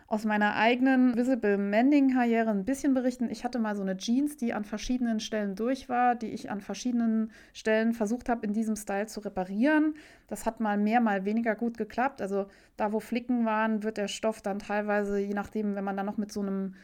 [0.08, 3.30] aus meiner eigenen Visible Mending-Karriere ein bisschen berichten.
[3.30, 6.62] Ich hatte mal so eine Jeans, die an verschiedenen Stellen durch war, die ich an
[6.62, 9.96] verschiedenen Stellen versucht habe, in diesem Style zu reparieren.
[10.28, 12.22] Das hat mal mehr, mal weniger gut geklappt.
[12.22, 16.06] Also da, wo Flicken waren, wird der Stoff dann teilweise, je nachdem, wenn man dann
[16.06, 16.76] noch mit so einem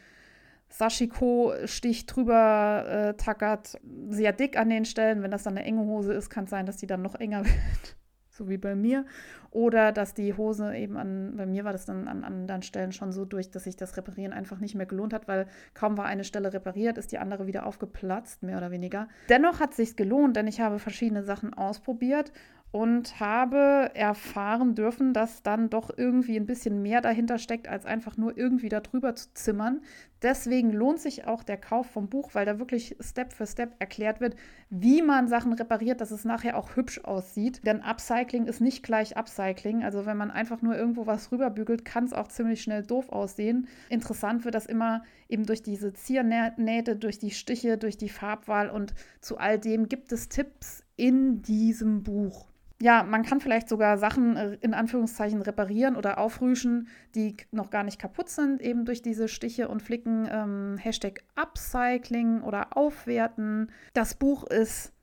[0.70, 3.78] Sashiko-Stich drüber äh, tackert,
[4.08, 5.22] sehr dick an den Stellen.
[5.22, 7.44] Wenn das dann eine enge Hose ist, kann es sein, dass die dann noch enger
[7.44, 7.96] wird,
[8.30, 9.04] so wie bei mir.
[9.50, 13.10] Oder dass die Hose eben an, bei mir war das dann an anderen Stellen schon
[13.10, 16.22] so durch, dass sich das Reparieren einfach nicht mehr gelohnt hat, weil kaum war eine
[16.22, 19.08] Stelle repariert, ist die andere wieder aufgeplatzt, mehr oder weniger.
[19.28, 22.32] Dennoch hat es sich gelohnt, denn ich habe verschiedene Sachen ausprobiert
[22.72, 28.16] und habe erfahren dürfen, dass dann doch irgendwie ein bisschen mehr dahinter steckt, als einfach
[28.16, 29.80] nur irgendwie darüber zu zimmern.
[30.22, 34.20] Deswegen lohnt sich auch der Kauf vom Buch, weil da wirklich Step für Step erklärt
[34.20, 34.36] wird,
[34.68, 37.66] wie man Sachen repariert, dass es nachher auch hübsch aussieht.
[37.66, 39.82] Denn Upcycling ist nicht gleich Upcycling.
[39.82, 43.68] Also wenn man einfach nur irgendwo was rüberbügelt, kann es auch ziemlich schnell doof aussehen.
[43.88, 48.94] Interessant wird das immer eben durch diese Ziernähte, durch die Stiche, durch die Farbwahl und
[49.20, 52.50] zu all dem gibt es Tipps in diesem Buch
[52.82, 57.84] ja, man kann vielleicht sogar Sachen äh, in Anführungszeichen reparieren oder aufrüschen, die noch gar
[57.84, 60.26] nicht kaputt sind, eben durch diese Stiche und Flicken.
[60.30, 63.70] Ähm, Hashtag Upcycling oder Aufwerten.
[63.92, 64.94] Das Buch ist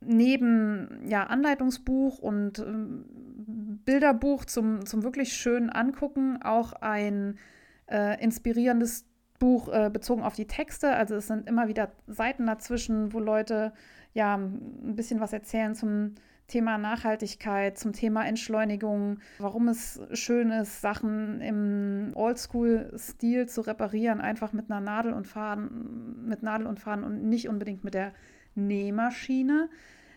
[0.00, 3.04] neben ja, Anleitungsbuch und ähm,
[3.84, 7.38] Bilderbuch zum, zum wirklich schönen Angucken auch ein
[7.90, 9.06] äh, inspirierendes
[9.40, 10.90] Buch äh, bezogen auf die Texte.
[10.90, 13.72] Also es sind immer wieder Seiten dazwischen, wo Leute
[14.14, 16.14] ja ein bisschen was erzählen zum
[16.48, 24.52] Thema Nachhaltigkeit, zum Thema Entschleunigung, warum es schön ist, Sachen im Oldschool-Stil zu reparieren, einfach
[24.52, 28.12] mit einer Nadel und Faden, mit Nadel und Faden und nicht unbedingt mit der
[28.54, 29.68] Nähmaschine.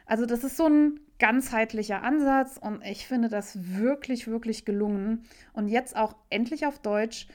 [0.05, 5.23] Also das ist so ein ganzheitlicher Ansatz und ich finde das wirklich, wirklich gelungen.
[5.53, 7.27] Und jetzt auch endlich auf Deutsch.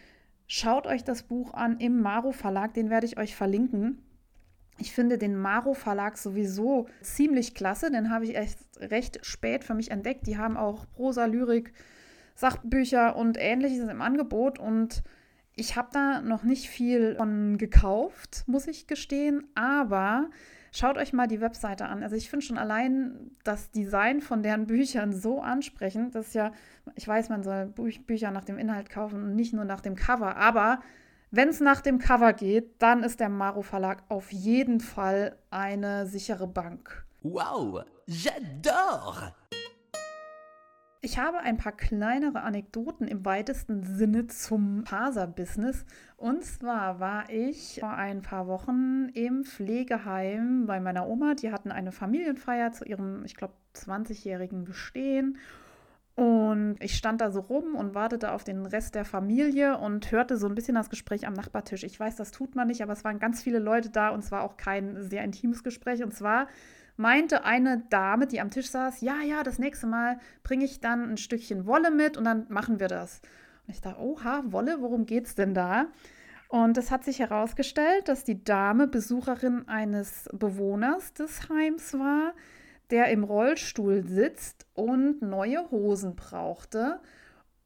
[0.47, 4.03] Schaut euch das Buch an im Maro Verlag, den werde ich euch verlinken.
[4.79, 7.91] Ich finde den Maro Verlag sowieso ziemlich klasse.
[7.91, 10.27] Den habe ich echt recht spät für mich entdeckt.
[10.27, 11.73] Die haben auch Prosa, Lyrik,
[12.35, 14.59] Sachbücher und ähnliches im Angebot.
[14.59, 15.03] Und
[15.57, 20.29] Ich habe da noch nicht viel von gekauft, muss ich gestehen, aber
[20.73, 22.03] schaut euch mal die Webseite an.
[22.03, 26.17] Also ich finde schon allein das Design von deren Büchern so ansprechend.
[26.17, 26.51] Das ist ja,
[26.97, 27.67] ich weiß, man soll
[28.07, 30.81] Bücher nach dem Inhalt kaufen und nicht nur nach dem Cover, aber
[31.31, 36.07] wenn es nach dem Cover geht, dann ist der Maro Verlag auf jeden Fall eine
[36.07, 37.04] sichere Bank.
[37.27, 39.33] Wow, j'adore!
[41.01, 45.87] Ich habe ein paar kleinere Anekdoten im weitesten Sinne zum Parser-Business.
[46.19, 51.33] Und zwar war ich vor ein paar Wochen im Pflegeheim bei meiner Oma.
[51.33, 55.39] Die hatten eine Familienfeier zu ihrem, ich glaube, 20-jährigen Bestehen.
[56.17, 60.37] Und ich stand da so rum und wartete auf den Rest der Familie und hörte
[60.37, 61.85] so ein bisschen das Gespräch am Nachbartisch.
[61.85, 64.31] Ich weiß, das tut man nicht, aber es waren ganz viele Leute da und es
[64.31, 66.05] war auch kein sehr intimes Gespräch.
[66.05, 66.49] Und zwar
[66.97, 71.11] meinte eine Dame, die am Tisch saß, ja, ja, das nächste Mal bringe ich dann
[71.11, 73.21] ein Stückchen Wolle mit und dann machen wir das.
[73.67, 75.87] Und ich dachte, oha, Wolle, worum geht's denn da?
[76.49, 82.35] Und es hat sich herausgestellt, dass die Dame Besucherin eines Bewohners des Heims war,
[82.91, 87.01] der im Rollstuhl sitzt und neue Hosen brauchte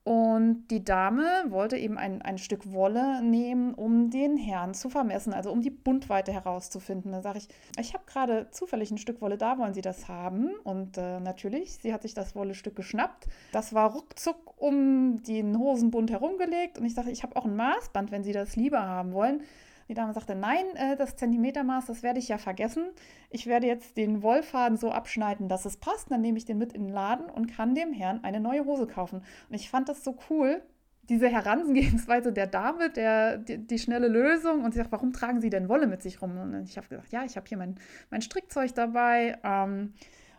[0.08, 5.34] und die Dame wollte eben ein, ein Stück Wolle nehmen, um den Herrn zu vermessen,
[5.34, 7.12] also um die Buntweite herauszufinden.
[7.12, 10.54] Da sage ich, ich habe gerade zufällig ein Stück Wolle da, wollen Sie das haben?
[10.64, 13.26] Und äh, natürlich, sie hat sich das Wollestück geschnappt.
[13.52, 16.78] Das war ruckzuck um den Hosenbund herumgelegt.
[16.78, 19.42] Und ich sage, ich habe auch ein Maßband, wenn Sie das lieber haben wollen.
[19.88, 22.90] Die Dame sagte, nein, äh, das Zentimetermaß, das werde ich ja vergessen.
[23.30, 26.10] Ich werde jetzt den Wollfaden so abschneiden, dass es passt.
[26.10, 28.86] Dann nehme ich den mit in den Laden und kann dem Herrn eine neue Hose
[28.86, 29.22] kaufen.
[29.48, 30.62] Und ich fand das so cool,
[31.08, 34.62] diese Herangehensweise der Dame, der, die, die, schnelle Lösung.
[34.62, 36.36] Und sie sagt, warum tragen Sie denn Wolle mit sich rum?
[36.38, 37.76] Und ich habe gesagt, ja, ich habe hier mein,
[38.10, 39.38] mein Strickzeug dabei.
[39.42, 39.94] Ähm,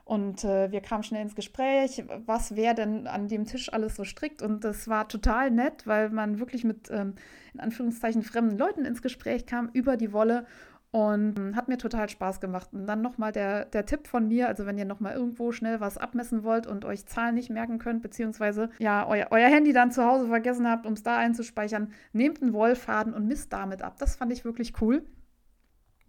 [0.10, 4.06] und äh, wir kamen schnell ins Gespräch, was wer denn an dem Tisch alles so
[4.06, 4.42] strickt.
[4.42, 7.14] Und das war total nett, weil man wirklich mit ähm,
[7.54, 10.48] in Anführungszeichen fremden Leuten ins Gespräch kam über die Wolle.
[10.90, 12.70] Und ähm, hat mir total Spaß gemacht.
[12.72, 16.00] Und dann nochmal der, der Tipp von mir, also wenn ihr nochmal irgendwo schnell was
[16.00, 20.04] abmessen wollt und euch Zahlen nicht merken könnt, beziehungsweise ja, euer, euer Handy dann zu
[20.04, 23.98] Hause vergessen habt, um es da einzuspeichern, nehmt einen Wollfaden und misst damit ab.
[24.00, 25.06] Das fand ich wirklich cool.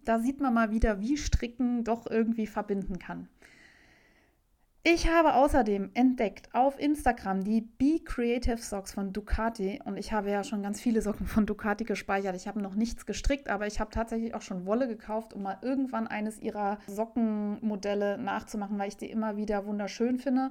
[0.05, 3.27] Da sieht man mal wieder, wie Stricken doch irgendwie verbinden kann.
[4.83, 10.31] Ich habe außerdem entdeckt auf Instagram die Be Creative Socks von Ducati und ich habe
[10.31, 12.35] ja schon ganz viele Socken von Ducati gespeichert.
[12.35, 15.59] Ich habe noch nichts gestrickt, aber ich habe tatsächlich auch schon Wolle gekauft, um mal
[15.61, 20.49] irgendwann eines ihrer Sockenmodelle nachzumachen, weil ich die immer wieder wunderschön finde.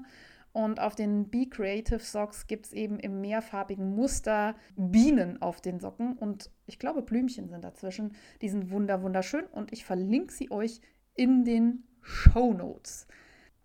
[0.53, 5.81] Und auf den Be Creative Socks gibt es eben im mehrfarbigen Muster Bienen auf den
[5.81, 8.15] Socken und ich glaube Blümchen sind dazwischen.
[8.43, 10.81] Die sind wunder wunderschön und ich verlinke sie euch
[11.17, 13.09] in den Show Notes.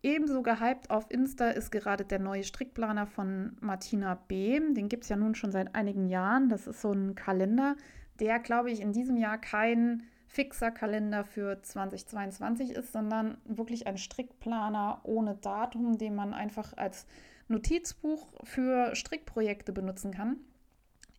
[0.04, 4.60] Ebenso gehypt auf Insta ist gerade der neue Strickplaner von Martina B.
[4.60, 6.48] Den gibt es ja nun schon seit einigen Jahren.
[6.50, 7.76] Das ist so ein Kalender,
[8.20, 13.98] der, glaube ich, in diesem Jahr kein fixer Kalender für 2022 ist, sondern wirklich ein
[13.98, 17.08] Strickplaner ohne Datum, den man einfach als
[17.48, 20.38] Notizbuch für Strickprojekte benutzen kann.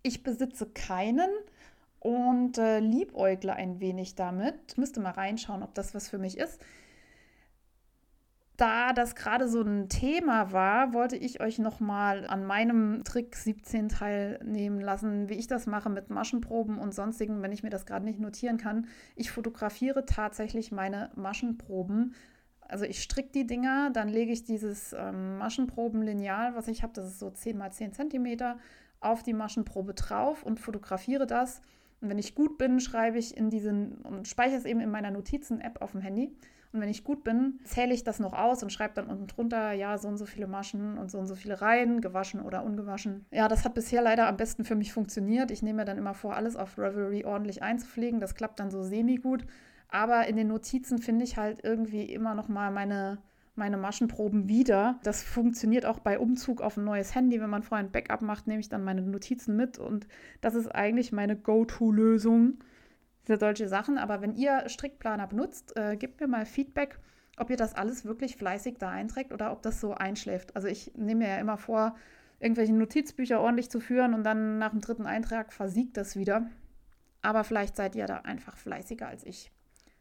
[0.03, 1.31] Ich besitze keinen
[1.99, 4.79] und äh, liebäugle ein wenig damit.
[4.79, 6.61] Müsste mal reinschauen, ob das was für mich ist
[8.57, 13.89] da das gerade so ein Thema war, wollte ich euch nochmal an meinem Trick 17
[13.89, 18.05] teilnehmen lassen, wie ich das mache mit Maschenproben und sonstigen, wenn ich mir das gerade
[18.05, 18.87] nicht notieren kann.
[19.15, 22.15] Ich fotografiere tatsächlich meine Maschenproben.
[22.61, 27.07] Also ich stricke die Dinger, dann lege ich dieses ähm, Maschenprobenlineal, was ich habe, das
[27.07, 28.57] ist so 10 mal 10 cm,
[29.01, 31.61] auf die Maschenprobe drauf und fotografiere das.
[32.01, 35.11] Und wenn ich gut bin, schreibe ich in diesen und speichere es eben in meiner
[35.11, 36.35] Notizen-App auf dem Handy.
[36.77, 39.73] Und wenn ich gut bin, zähle ich das noch aus und schreibe dann unten drunter,
[39.73, 43.25] ja, so und so viele Maschen und so und so viele Reihen, gewaschen oder ungewaschen.
[43.31, 45.51] Ja, das hat bisher leider am besten für mich funktioniert.
[45.51, 48.21] Ich nehme mir dann immer vor, alles auf Revelry ordentlich einzupflegen.
[48.21, 49.47] Das klappt dann so semi-gut.
[49.89, 53.19] Aber in den Notizen finde ich halt irgendwie immer noch mal meine
[53.59, 55.01] meine Maschenproben wieder.
[55.03, 57.41] Das funktioniert auch bei Umzug auf ein neues Handy.
[57.41, 60.07] Wenn man vorher ein Backup macht, nehme ich dann meine Notizen mit und
[60.43, 62.59] das ist eigentlich meine Go-To-Lösung
[63.29, 63.99] solche Sachen.
[63.99, 66.99] Aber wenn ihr Strickplaner benutzt, äh, gebt mir mal Feedback,
[67.37, 70.55] ob ihr das alles wirklich fleißig da einträgt oder ob das so einschläft.
[70.57, 71.97] Also ich nehme mir ja immer vor,
[72.41, 76.47] irgendwelche Notizbücher ordentlich zu führen und dann nach dem dritten Eintrag versiegt das wieder.
[77.23, 79.51] Aber vielleicht seid ihr da einfach fleißiger als ich.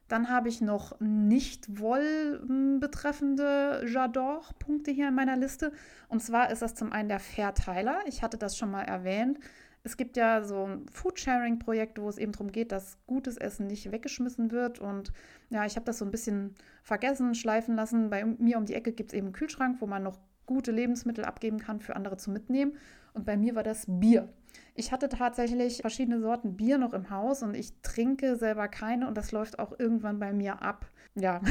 [0.07, 2.39] Dann habe ich noch nicht Woll
[2.79, 5.71] betreffende J'adore-Punkte hier in meiner Liste.
[6.09, 8.01] Und zwar ist das zum einen der Verteiler.
[8.05, 9.39] Ich hatte das schon mal erwähnt
[9.85, 14.51] es gibt ja so Foodsharing-Projekte, wo es eben darum geht, dass gutes Essen nicht weggeschmissen
[14.51, 14.79] wird.
[14.79, 15.13] Und
[15.51, 18.09] ja, ich habe das so ein bisschen vergessen, schleifen lassen.
[18.09, 20.17] Bei mir um die Ecke gibt es eben einen Kühlschrank, wo man noch
[20.47, 22.73] gute Lebensmittel abgeben kann für andere zu mitnehmen.
[23.13, 24.27] Und bei mir war das Bier.
[24.73, 29.15] Ich hatte tatsächlich verschiedene Sorten Bier noch im Haus und ich trinke selber keine und
[29.15, 30.87] das läuft auch irgendwann bei mir ab.
[31.13, 31.41] Ja.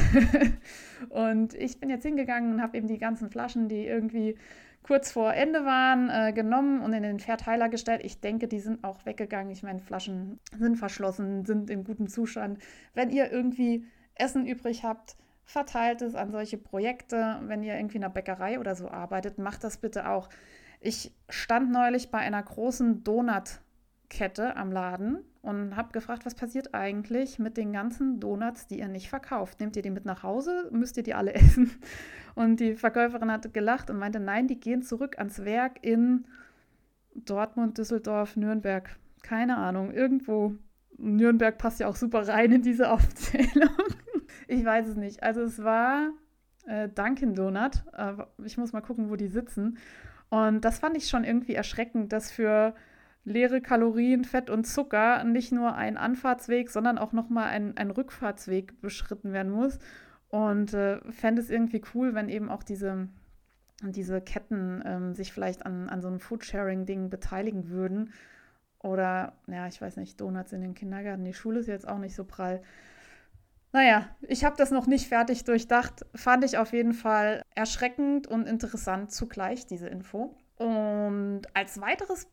[1.09, 4.35] und ich bin jetzt hingegangen und habe eben die ganzen Flaschen, die irgendwie
[4.85, 8.01] kurz vor Ende waren, äh, genommen und in den Verteiler gestellt.
[8.03, 9.51] Ich denke, die sind auch weggegangen.
[9.51, 12.59] Ich meine, Flaschen sind verschlossen, sind in gutem Zustand.
[12.93, 17.39] Wenn ihr irgendwie Essen übrig habt, verteilt es an solche Projekte.
[17.47, 20.29] Wenn ihr irgendwie in einer Bäckerei oder so arbeitet, macht das bitte auch.
[20.81, 23.03] Ich stand neulich bei einer großen
[24.05, 28.87] Donutkette am Laden und habe gefragt, was passiert eigentlich mit den ganzen Donuts, die ihr
[28.87, 29.59] nicht verkauft?
[29.59, 30.69] Nehmt ihr die mit nach Hause?
[30.71, 31.71] Müsst ihr die alle essen?
[32.35, 36.25] Und die Verkäuferin hat gelacht und meinte, nein, die gehen zurück ans Werk in
[37.13, 38.89] Dortmund, Düsseldorf, Nürnberg.
[39.23, 40.55] Keine Ahnung, irgendwo.
[40.97, 43.69] Nürnberg passt ja auch super rein in diese Aufzählung.
[44.47, 45.23] Ich weiß es nicht.
[45.23, 46.11] Also es war
[46.67, 47.83] äh, Dunkin' Donut.
[47.93, 48.13] Äh,
[48.43, 49.77] ich muss mal gucken, wo die sitzen.
[50.29, 52.75] Und das fand ich schon irgendwie erschreckend, dass für
[53.25, 58.79] leere Kalorien, Fett und Zucker nicht nur ein Anfahrtsweg, sondern auch nochmal ein, ein Rückfahrtsweg
[58.81, 59.79] beschritten werden muss.
[60.29, 63.07] Und äh, fände es irgendwie cool, wenn eben auch diese,
[63.81, 68.13] diese Ketten ähm, sich vielleicht an, an so einem Foodsharing-Ding beteiligen würden.
[68.79, 71.25] Oder, ja, ich weiß nicht, Donuts in den Kindergarten.
[71.25, 72.61] Die Schule ist jetzt auch nicht so prall.
[73.71, 76.05] Naja, ich habe das noch nicht fertig durchdacht.
[76.13, 80.37] Fand ich auf jeden Fall erschreckend und interessant zugleich, diese Info.
[80.57, 82.27] Und als weiteres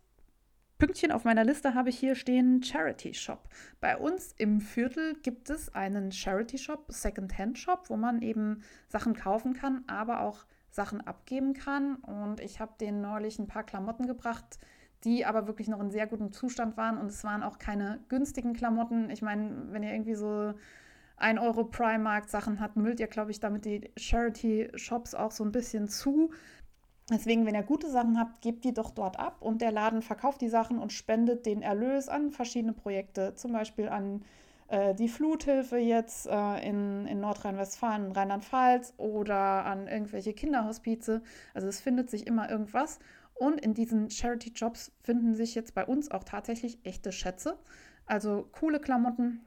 [0.83, 3.49] Pünktchen auf meiner Liste habe ich hier stehen Charity Shop.
[3.81, 9.15] Bei uns im Viertel gibt es einen Charity Shop, Second-Hand Shop, wo man eben Sachen
[9.15, 11.95] kaufen kann, aber auch Sachen abgeben kann.
[11.95, 14.59] Und ich habe denen neulich ein paar Klamotten gebracht,
[15.05, 16.99] die aber wirklich noch in sehr gutem Zustand waren.
[16.99, 19.09] Und es waren auch keine günstigen Klamotten.
[19.11, 20.53] Ich meine, wenn ihr irgendwie so
[21.17, 25.53] 1 Euro Primark Sachen hat, müllt ihr, glaube ich, damit die Charity-Shops auch so ein
[25.53, 26.33] bisschen zu.
[27.13, 30.41] Deswegen, wenn ihr gute Sachen habt, gebt die doch dort ab und der Laden verkauft
[30.41, 34.25] die Sachen und spendet den Erlös an verschiedene Projekte, zum Beispiel an
[34.69, 41.23] äh, die Fluthilfe jetzt äh, in, in Nordrhein-Westfalen, Rheinland-Pfalz oder an irgendwelche Kinderhospize.
[41.53, 42.99] Also es findet sich immer irgendwas.
[43.35, 47.59] Und in diesen Charity-Jobs finden sich jetzt bei uns auch tatsächlich echte Schätze.
[48.07, 49.41] Also coole Klamotten,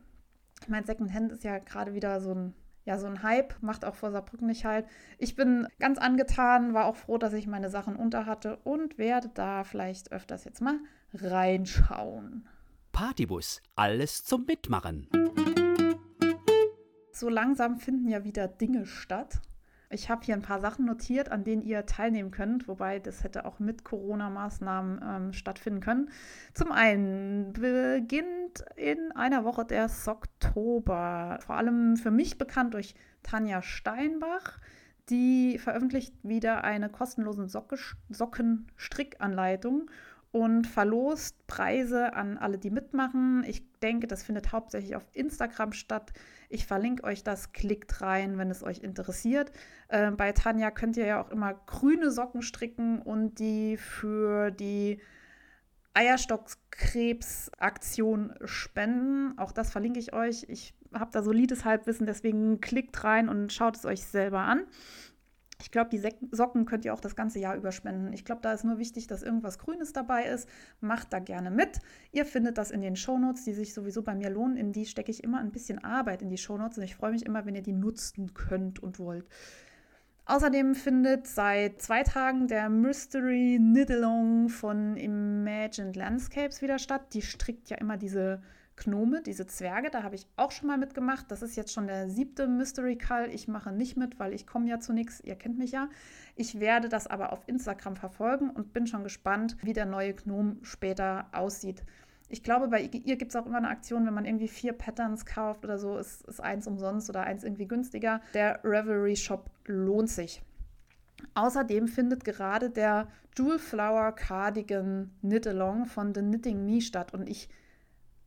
[0.62, 2.54] ich meine, Secondhand ist ja gerade wieder so ein,
[2.86, 4.86] ja, so ein Hype, macht auch vor Saarbrücken nicht halt.
[5.17, 9.30] Ich bin ganz angetan, war auch froh, dass ich meine Sachen unter hatte und werde
[9.34, 10.78] da vielleicht öfters jetzt mal
[11.13, 12.48] reinschauen.
[12.91, 15.08] Partybus, alles zum Mitmachen.
[17.12, 19.41] So langsam finden ja wieder Dinge statt.
[19.89, 23.45] Ich habe hier ein paar Sachen notiert, an denen ihr teilnehmen könnt, wobei das hätte
[23.45, 26.10] auch mit Corona-Maßnahmen ähm, stattfinden können.
[26.54, 33.62] Zum einen beginnt in einer Woche der Socktober, vor allem für mich bekannt durch Tanja
[33.62, 34.60] Steinbach.
[35.10, 39.91] Die veröffentlicht wieder eine kostenlose Sockenstrickanleitung
[40.36, 43.45] und verlost Preise an alle, die mitmachen.
[43.48, 46.12] Ich denke, das findet hauptsächlich auf Instagram statt.
[46.50, 49.54] Ich verlinke euch das, klickt rein, wenn es euch interessiert.
[49.88, 55.00] Äh, bei Tanja könnt ihr ja auch immer grüne Socken stricken und die für die
[55.93, 59.38] Eierstockskrebs-Aktion spenden.
[59.38, 60.48] Auch das verlinke ich euch.
[60.50, 64.65] Ich habe da solides Halbwissen, deswegen klickt rein und schaut es euch selber an.
[65.61, 68.11] Ich glaube, die Socken könnt ihr auch das ganze Jahr überspenden.
[68.13, 70.49] Ich glaube, da ist nur wichtig, dass irgendwas Grünes dabei ist.
[70.81, 71.79] Macht da gerne mit.
[72.11, 74.57] Ihr findet das in den Shownotes, die sich sowieso bei mir lohnen.
[74.57, 77.25] In die stecke ich immer ein bisschen Arbeit in die Shownotes und ich freue mich
[77.25, 79.25] immer, wenn ihr die nutzen könnt und wollt.
[80.27, 87.13] Außerdem findet seit zwei Tagen der Mystery Knit-Along von Imagined Landscapes wieder statt.
[87.13, 88.41] Die strickt ja immer diese
[88.77, 91.31] Gnome, diese Zwerge, da habe ich auch schon mal mitgemacht.
[91.31, 93.29] Das ist jetzt schon der siebte Mystery Call.
[93.33, 95.21] Ich mache nicht mit, weil ich komme ja zu nichts.
[95.21, 95.89] Ihr kennt mich ja.
[96.35, 100.57] Ich werde das aber auf Instagram verfolgen und bin schon gespannt, wie der neue Gnome
[100.63, 101.83] später aussieht.
[102.27, 105.25] Ich glaube, bei ihr gibt es auch immer eine Aktion, wenn man irgendwie vier Patterns
[105.25, 108.19] kauft oder so, ist, ist eins umsonst oder eins irgendwie günstiger.
[108.33, 110.41] Der Revelry Shop lohnt sich.
[111.35, 113.07] Außerdem findet gerade der
[113.38, 117.47] Jewel Flower Cardigan Knit Along von The Knitting Me statt und ich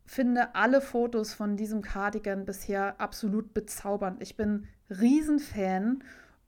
[0.08, 4.22] finde alle Fotos von diesem Cardigan bisher absolut bezaubernd.
[4.22, 6.02] Ich bin Riesenfan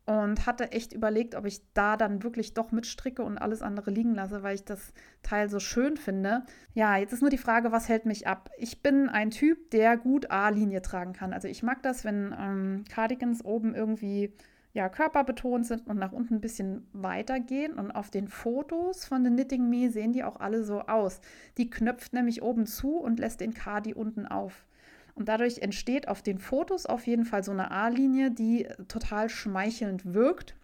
[0.06, 4.14] und hatte echt überlegt, ob ich da dann wirklich doch mitstricke und alles andere liegen
[4.14, 4.92] lasse, weil ich das
[5.22, 6.42] Teil so schön finde.
[6.72, 8.50] Ja, jetzt ist nur die Frage, was hält mich ab?
[8.56, 11.34] Ich bin ein Typ, der gut A-Linie tragen kann.
[11.34, 14.32] Also ich mag das, wenn ähm, Cardigans oben irgendwie
[14.72, 17.74] ja, körperbetont sind und nach unten ein bisschen weiter gehen.
[17.74, 21.20] Und auf den Fotos von The Knitting Me sehen die auch alle so aus.
[21.58, 24.66] Die knöpft nämlich oben zu und lässt den Cardi unten auf.
[25.14, 30.14] Und dadurch entsteht auf den Fotos auf jeden Fall so eine A-Linie, die total schmeichelnd
[30.14, 30.54] wirkt.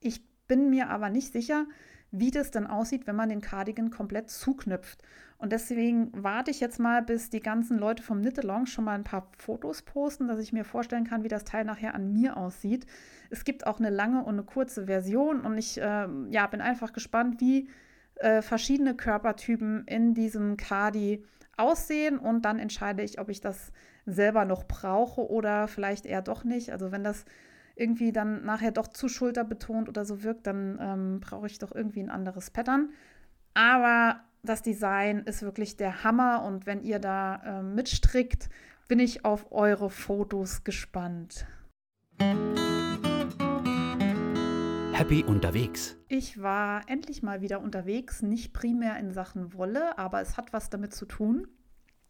[0.00, 1.66] Ich bin mir aber nicht sicher,
[2.10, 5.02] wie das dann aussieht, wenn man den Cardigan komplett zuknüpft.
[5.38, 8.96] Und deswegen warte ich jetzt mal, bis die ganzen Leute vom Knit Along schon mal
[8.96, 12.36] ein paar Fotos posten, dass ich mir vorstellen kann, wie das Teil nachher an mir
[12.36, 12.86] aussieht.
[13.30, 16.92] Es gibt auch eine lange und eine kurze Version und ich äh, ja, bin einfach
[16.92, 17.68] gespannt, wie
[18.16, 21.24] äh, verschiedene Körpertypen in diesem Cardi
[21.56, 23.72] aussehen und dann entscheide ich, ob ich das
[24.06, 26.72] selber noch brauche oder vielleicht eher doch nicht.
[26.72, 27.24] Also wenn das
[27.76, 32.00] irgendwie dann nachher doch zu schulterbetont oder so wirkt, dann ähm, brauche ich doch irgendwie
[32.00, 32.90] ein anderes Pattern.
[33.54, 38.48] Aber das Design ist wirklich der Hammer und wenn ihr da äh, mitstrickt,
[38.88, 41.46] bin ich auf eure Fotos gespannt.
[44.92, 45.96] Happy unterwegs.
[46.08, 50.70] Ich war endlich mal wieder unterwegs, nicht primär in Sachen Wolle, aber es hat was
[50.70, 51.46] damit zu tun.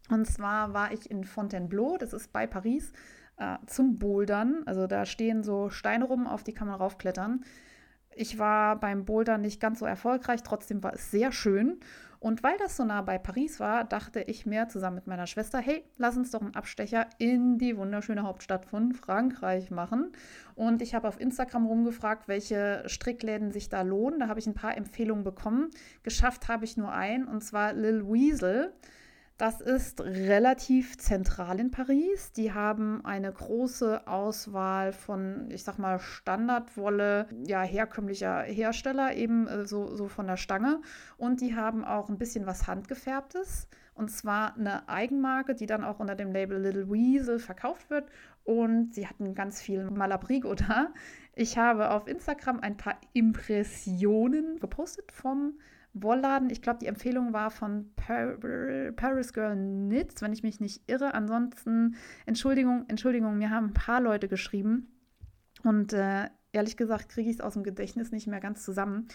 [0.09, 2.91] Und zwar war ich in Fontainebleau, das ist bei Paris,
[3.37, 4.63] äh, zum Bouldern.
[4.65, 7.43] Also da stehen so Steine rum, auf die kann man raufklettern.
[8.15, 11.79] Ich war beim Bouldern nicht ganz so erfolgreich, trotzdem war es sehr schön.
[12.19, 15.59] Und weil das so nah bei Paris war, dachte ich mir zusammen mit meiner Schwester,
[15.59, 20.11] hey, lass uns doch einen Abstecher in die wunderschöne Hauptstadt von Frankreich machen.
[20.55, 24.19] Und ich habe auf Instagram rumgefragt, welche Strickläden sich da lohnen.
[24.19, 25.69] Da habe ich ein paar Empfehlungen bekommen.
[26.03, 28.73] Geschafft habe ich nur einen, und zwar Lil Weasel.
[29.39, 32.33] Das ist relativ zentral in Paris.
[32.33, 39.65] Die haben eine große Auswahl von, ich sag mal, Standardwolle, ja, herkömmlicher Hersteller, eben äh,
[39.65, 40.81] so, so von der Stange.
[41.15, 43.69] Und die haben auch ein bisschen was Handgefärbtes.
[43.93, 48.09] Und zwar eine Eigenmarke, die dann auch unter dem Label Little Weasel verkauft wird.
[48.43, 50.89] Und sie hatten ganz viel Malabrigo da.
[51.33, 55.53] Ich habe auf Instagram ein paar Impressionen gepostet vom
[55.93, 56.49] Wollladen.
[56.49, 58.37] Ich glaube, die Empfehlung war von Par
[58.95, 61.13] Paris Girl Knits, wenn ich mich nicht irre.
[61.13, 64.87] Ansonsten, Entschuldigung, Entschuldigung, mir haben ein paar Leute geschrieben.
[65.63, 69.07] Und äh, ehrlich gesagt kriege ich es aus dem Gedächtnis nicht mehr ganz zusammen.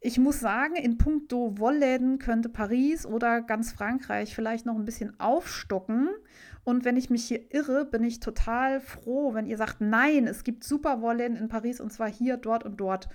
[0.00, 5.18] Ich muss sagen, in puncto Wollläden könnte Paris oder ganz Frankreich vielleicht noch ein bisschen
[5.18, 6.10] aufstocken.
[6.62, 10.44] Und wenn ich mich hier irre, bin ich total froh, wenn ihr sagt, nein, es
[10.44, 13.08] gibt super Wollläden in Paris und zwar hier, dort und dort.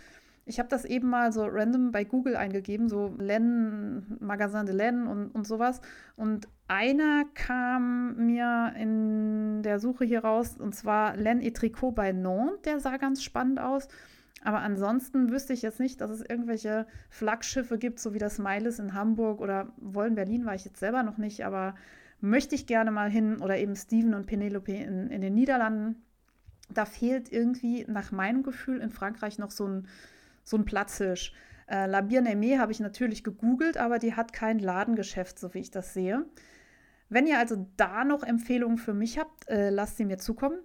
[0.46, 5.08] Ich habe das eben mal so random bei Google eingegeben, so Len, Magasin de Len
[5.08, 5.80] und, und sowas.
[6.18, 12.12] Und einer kam mir in der Suche hier raus, und zwar Len et Tricot bei
[12.12, 12.62] Nantes.
[12.66, 13.88] Der sah ganz spannend aus.
[14.44, 18.80] Aber ansonsten wüsste ich jetzt nicht, dass es irgendwelche Flaggschiffe gibt, so wie das Miles
[18.80, 21.76] in Hamburg oder Wollen Berlin war ich jetzt selber noch nicht, aber
[22.20, 26.04] möchte ich gerne mal hin oder eben Steven und Penelope in, in den Niederlanden.
[26.70, 29.88] Da fehlt irgendwie nach meinem Gefühl in Frankreich noch so ein
[30.44, 31.34] so ein Platzhirsch.
[31.68, 35.72] Äh, La Bien-Aimée habe ich natürlich gegoogelt, aber die hat kein Ladengeschäft, so wie ich
[35.72, 36.26] das sehe.
[37.10, 40.60] Wenn ihr also da noch Empfehlungen für mich habt, äh, lasst sie mir zukommen.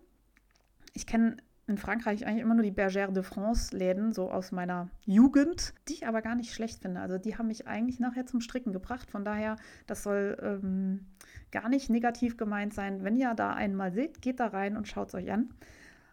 [0.94, 1.36] Ich kenne
[1.68, 5.92] in Frankreich eigentlich immer nur die Bergère de France Läden, so aus meiner Jugend, die
[5.92, 7.00] ich aber gar nicht schlecht finde.
[7.00, 9.10] Also die haben mich eigentlich nachher zum Stricken gebracht.
[9.10, 9.56] Von daher,
[9.86, 11.06] das soll ähm,
[11.52, 13.04] gar nicht negativ gemeint sein.
[13.04, 15.50] Wenn ihr da einmal seht, geht da rein und schaut es euch an.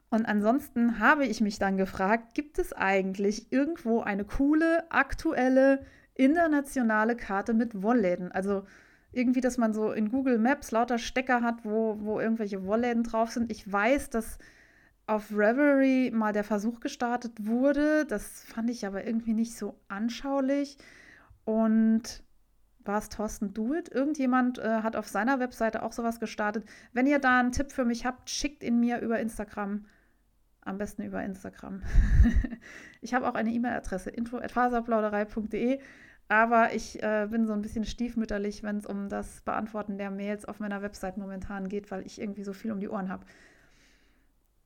[0.10, 7.16] Und ansonsten habe ich mich dann gefragt, gibt es eigentlich irgendwo eine coole, aktuelle, internationale
[7.16, 8.32] Karte mit Wollläden?
[8.32, 8.64] Also
[9.12, 13.32] irgendwie, dass man so in Google Maps lauter Stecker hat, wo, wo irgendwelche Wollläden drauf
[13.32, 13.51] sind.
[13.51, 14.38] Ich weiß, dass
[15.08, 18.06] auf Reverie mal der Versuch gestartet wurde.
[18.06, 20.78] Das fand ich aber irgendwie nicht so anschaulich.
[21.45, 22.24] Und
[22.84, 23.89] war es Thorsten Duet?
[23.89, 26.66] Irgendjemand äh, hat auf seiner Webseite auch sowas gestartet.
[26.93, 29.86] Wenn ihr da einen Tipp für mich habt, schickt ihn mir über Instagram.
[30.66, 31.84] Am besten über Instagram.
[33.01, 35.80] ich habe auch eine E-Mail-Adresse, info.faserplauderei.de.
[36.28, 40.45] Aber ich äh, bin so ein bisschen stiefmütterlich, wenn es um das Beantworten der Mails
[40.45, 43.26] auf meiner Website momentan geht, weil ich irgendwie so viel um die Ohren habe.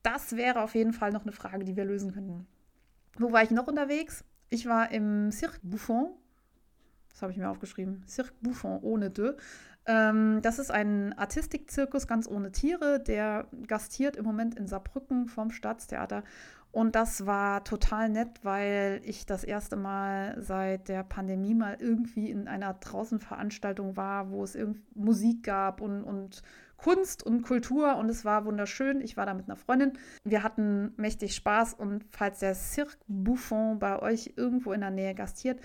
[0.02, 2.48] Das wäre auf jeden Fall noch eine Frage, die wir lösen könnten.
[3.18, 4.24] Wo war ich noch unterwegs?
[4.50, 6.12] Ich war im Cirque Buffon.
[7.10, 8.04] Das habe ich mir aufgeschrieben.
[8.08, 9.34] Cirque Buffon ohne De.
[9.90, 15.50] Ähm, das ist ein Artistikzirkus ganz ohne Tiere, der gastiert im Moment in Saarbrücken vom
[15.50, 16.24] Staatstheater.
[16.72, 22.30] Und das war total nett, weil ich das erste Mal seit der Pandemie mal irgendwie
[22.30, 24.56] in einer Draußenveranstaltung war, wo es
[24.94, 26.44] Musik gab und, und
[26.78, 29.02] Kunst und Kultur und es war wunderschön.
[29.02, 29.94] Ich war da mit einer Freundin.
[30.24, 35.16] Wir hatten mächtig Spaß und falls der Cirque Buffon bei euch irgendwo in der Nähe
[35.16, 35.60] gastiert,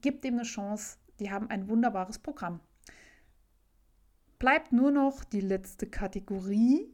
[0.00, 0.98] gebt dem eine Chance.
[1.18, 2.60] Die haben ein wunderbares Programm
[4.44, 6.86] bleibt nur noch die letzte Kategorie.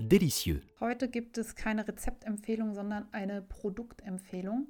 [0.00, 0.60] Delicieux.
[0.80, 4.66] Heute gibt es keine Rezeptempfehlung, sondern eine Produktempfehlung.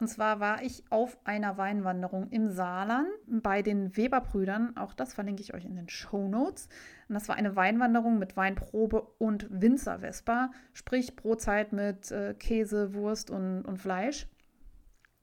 [0.00, 4.78] Und zwar war ich auf einer Weinwanderung im Saarland bei den Weberbrüdern.
[4.78, 6.70] Auch das verlinke ich euch in den Show Notes.
[7.10, 13.30] Und das war eine Weinwanderung mit Weinprobe und Winzervespa, sprich Brotzeit mit äh, Käse, Wurst
[13.30, 14.26] und, und Fleisch.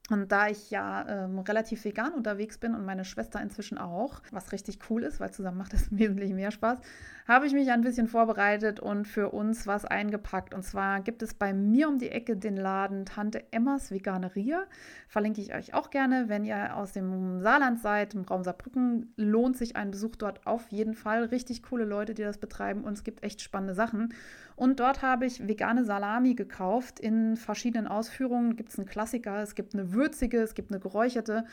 [0.08, 4.52] Und da ich ja ähm, relativ vegan unterwegs bin und meine Schwester inzwischen auch, was
[4.52, 6.78] richtig cool ist, weil zusammen macht es wesentlich mehr Spaß,
[7.26, 10.54] habe ich mich ein bisschen vorbereitet und für uns was eingepackt.
[10.54, 14.64] Und zwar gibt es bei mir um die Ecke den Laden Tante Emmas Veganeria.
[15.08, 16.28] Verlinke ich euch auch gerne.
[16.28, 20.68] Wenn ihr aus dem Saarland seid, im Raum Saarbrücken, lohnt sich ein Besuch dort auf
[20.68, 21.24] jeden Fall.
[21.24, 24.14] Richtig coole Leute, die das betreiben und es gibt echt spannende Sachen.
[24.56, 28.56] Und dort habe ich vegane Salami gekauft in verschiedenen Ausführungen.
[28.56, 31.44] Gibt es einen Klassiker, es gibt eine würzige, es gibt eine geräucherte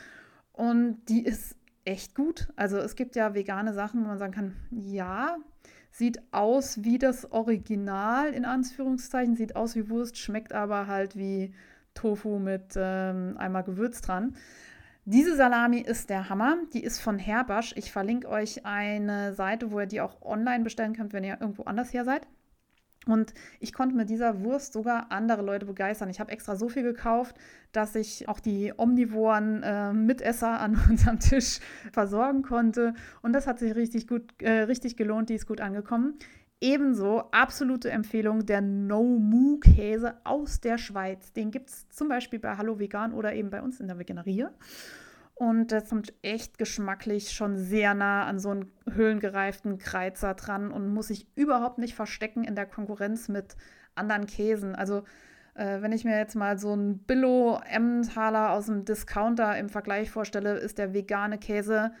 [0.52, 2.48] und die ist echt gut.
[2.56, 5.36] Also es gibt ja vegane Sachen, wo man sagen kann, ja,
[5.90, 11.54] sieht aus wie das Original in Anführungszeichen, sieht aus wie Wurst, schmeckt aber halt wie
[11.94, 14.36] Tofu mit ähm, einmal Gewürz dran.
[15.06, 16.56] Diese Salami ist der Hammer.
[16.72, 17.74] Die ist von Herbasch.
[17.76, 21.64] Ich verlinke euch eine Seite, wo ihr die auch online bestellen könnt, wenn ihr irgendwo
[21.64, 22.26] anders her seid.
[23.06, 26.08] Und ich konnte mit dieser Wurst sogar andere Leute begeistern.
[26.10, 27.36] Ich habe extra so viel gekauft,
[27.72, 31.60] dass ich auch die omnivoren äh, Mitesser an unserem Tisch
[31.92, 32.94] versorgen konnte.
[33.22, 35.28] Und das hat sich richtig gut, äh, richtig gelohnt.
[35.28, 36.18] Die ist gut angekommen.
[36.60, 41.32] Ebenso absolute Empfehlung der No-Mu-Käse aus der Schweiz.
[41.32, 44.46] Den gibt es zum Beispiel bei Hallo Vegan oder eben bei uns in der Veganerie.
[45.34, 50.88] Und das kommt echt geschmacklich schon sehr nah an so einen höhlengereiften Kreizer dran und
[50.88, 53.56] muss sich überhaupt nicht verstecken in der Konkurrenz mit
[53.96, 54.76] anderen Käsen.
[54.76, 55.02] Also
[55.54, 60.10] äh, wenn ich mir jetzt mal so einen Billo Emmentaler aus dem Discounter im Vergleich
[60.10, 61.92] vorstelle, ist der vegane Käse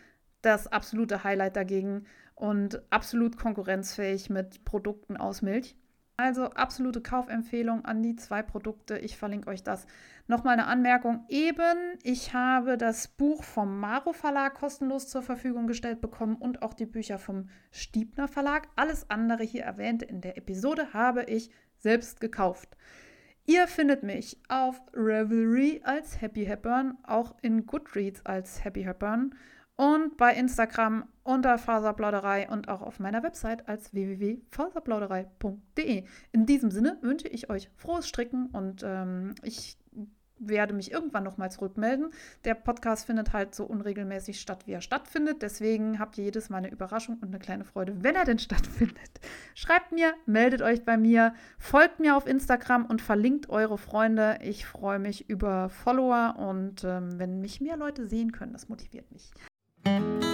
[0.42, 5.76] das absolute Highlight dagegen und absolut konkurrenzfähig mit Produkten aus Milch.
[6.16, 8.98] Also absolute Kaufempfehlung an die zwei Produkte.
[8.98, 9.86] Ich verlinke euch das.
[10.28, 11.24] Nochmal eine Anmerkung.
[11.28, 16.72] Eben, ich habe das Buch vom Maro Verlag kostenlos zur Verfügung gestellt bekommen und auch
[16.72, 18.68] die Bücher vom Stiebner Verlag.
[18.76, 22.76] Alles andere hier erwähnte in der Episode habe ich selbst gekauft.
[23.44, 29.34] Ihr findet mich auf Revelry als Happy Hepburn, auch in Goodreads als Happy Hepburn
[29.76, 36.04] und bei Instagram unter Faserplauderei und auch auf meiner Website als www.faserplauderei.de.
[36.32, 39.76] In diesem Sinne wünsche ich euch frohes Stricken und ähm, ich
[40.38, 42.10] werde mich irgendwann nochmal zurückmelden.
[42.44, 45.42] Der Podcast findet halt so unregelmäßig statt, wie er stattfindet.
[45.42, 49.20] Deswegen habt ihr jedes Mal eine Überraschung und eine kleine Freude, wenn er denn stattfindet.
[49.54, 54.38] Schreibt mir, meldet euch bei mir, folgt mir auf Instagram und verlinkt eure Freunde.
[54.42, 59.10] Ich freue mich über Follower und ähm, wenn mich mehr Leute sehen können, das motiviert
[59.12, 59.32] mich.
[59.84, 60.33] Thank you.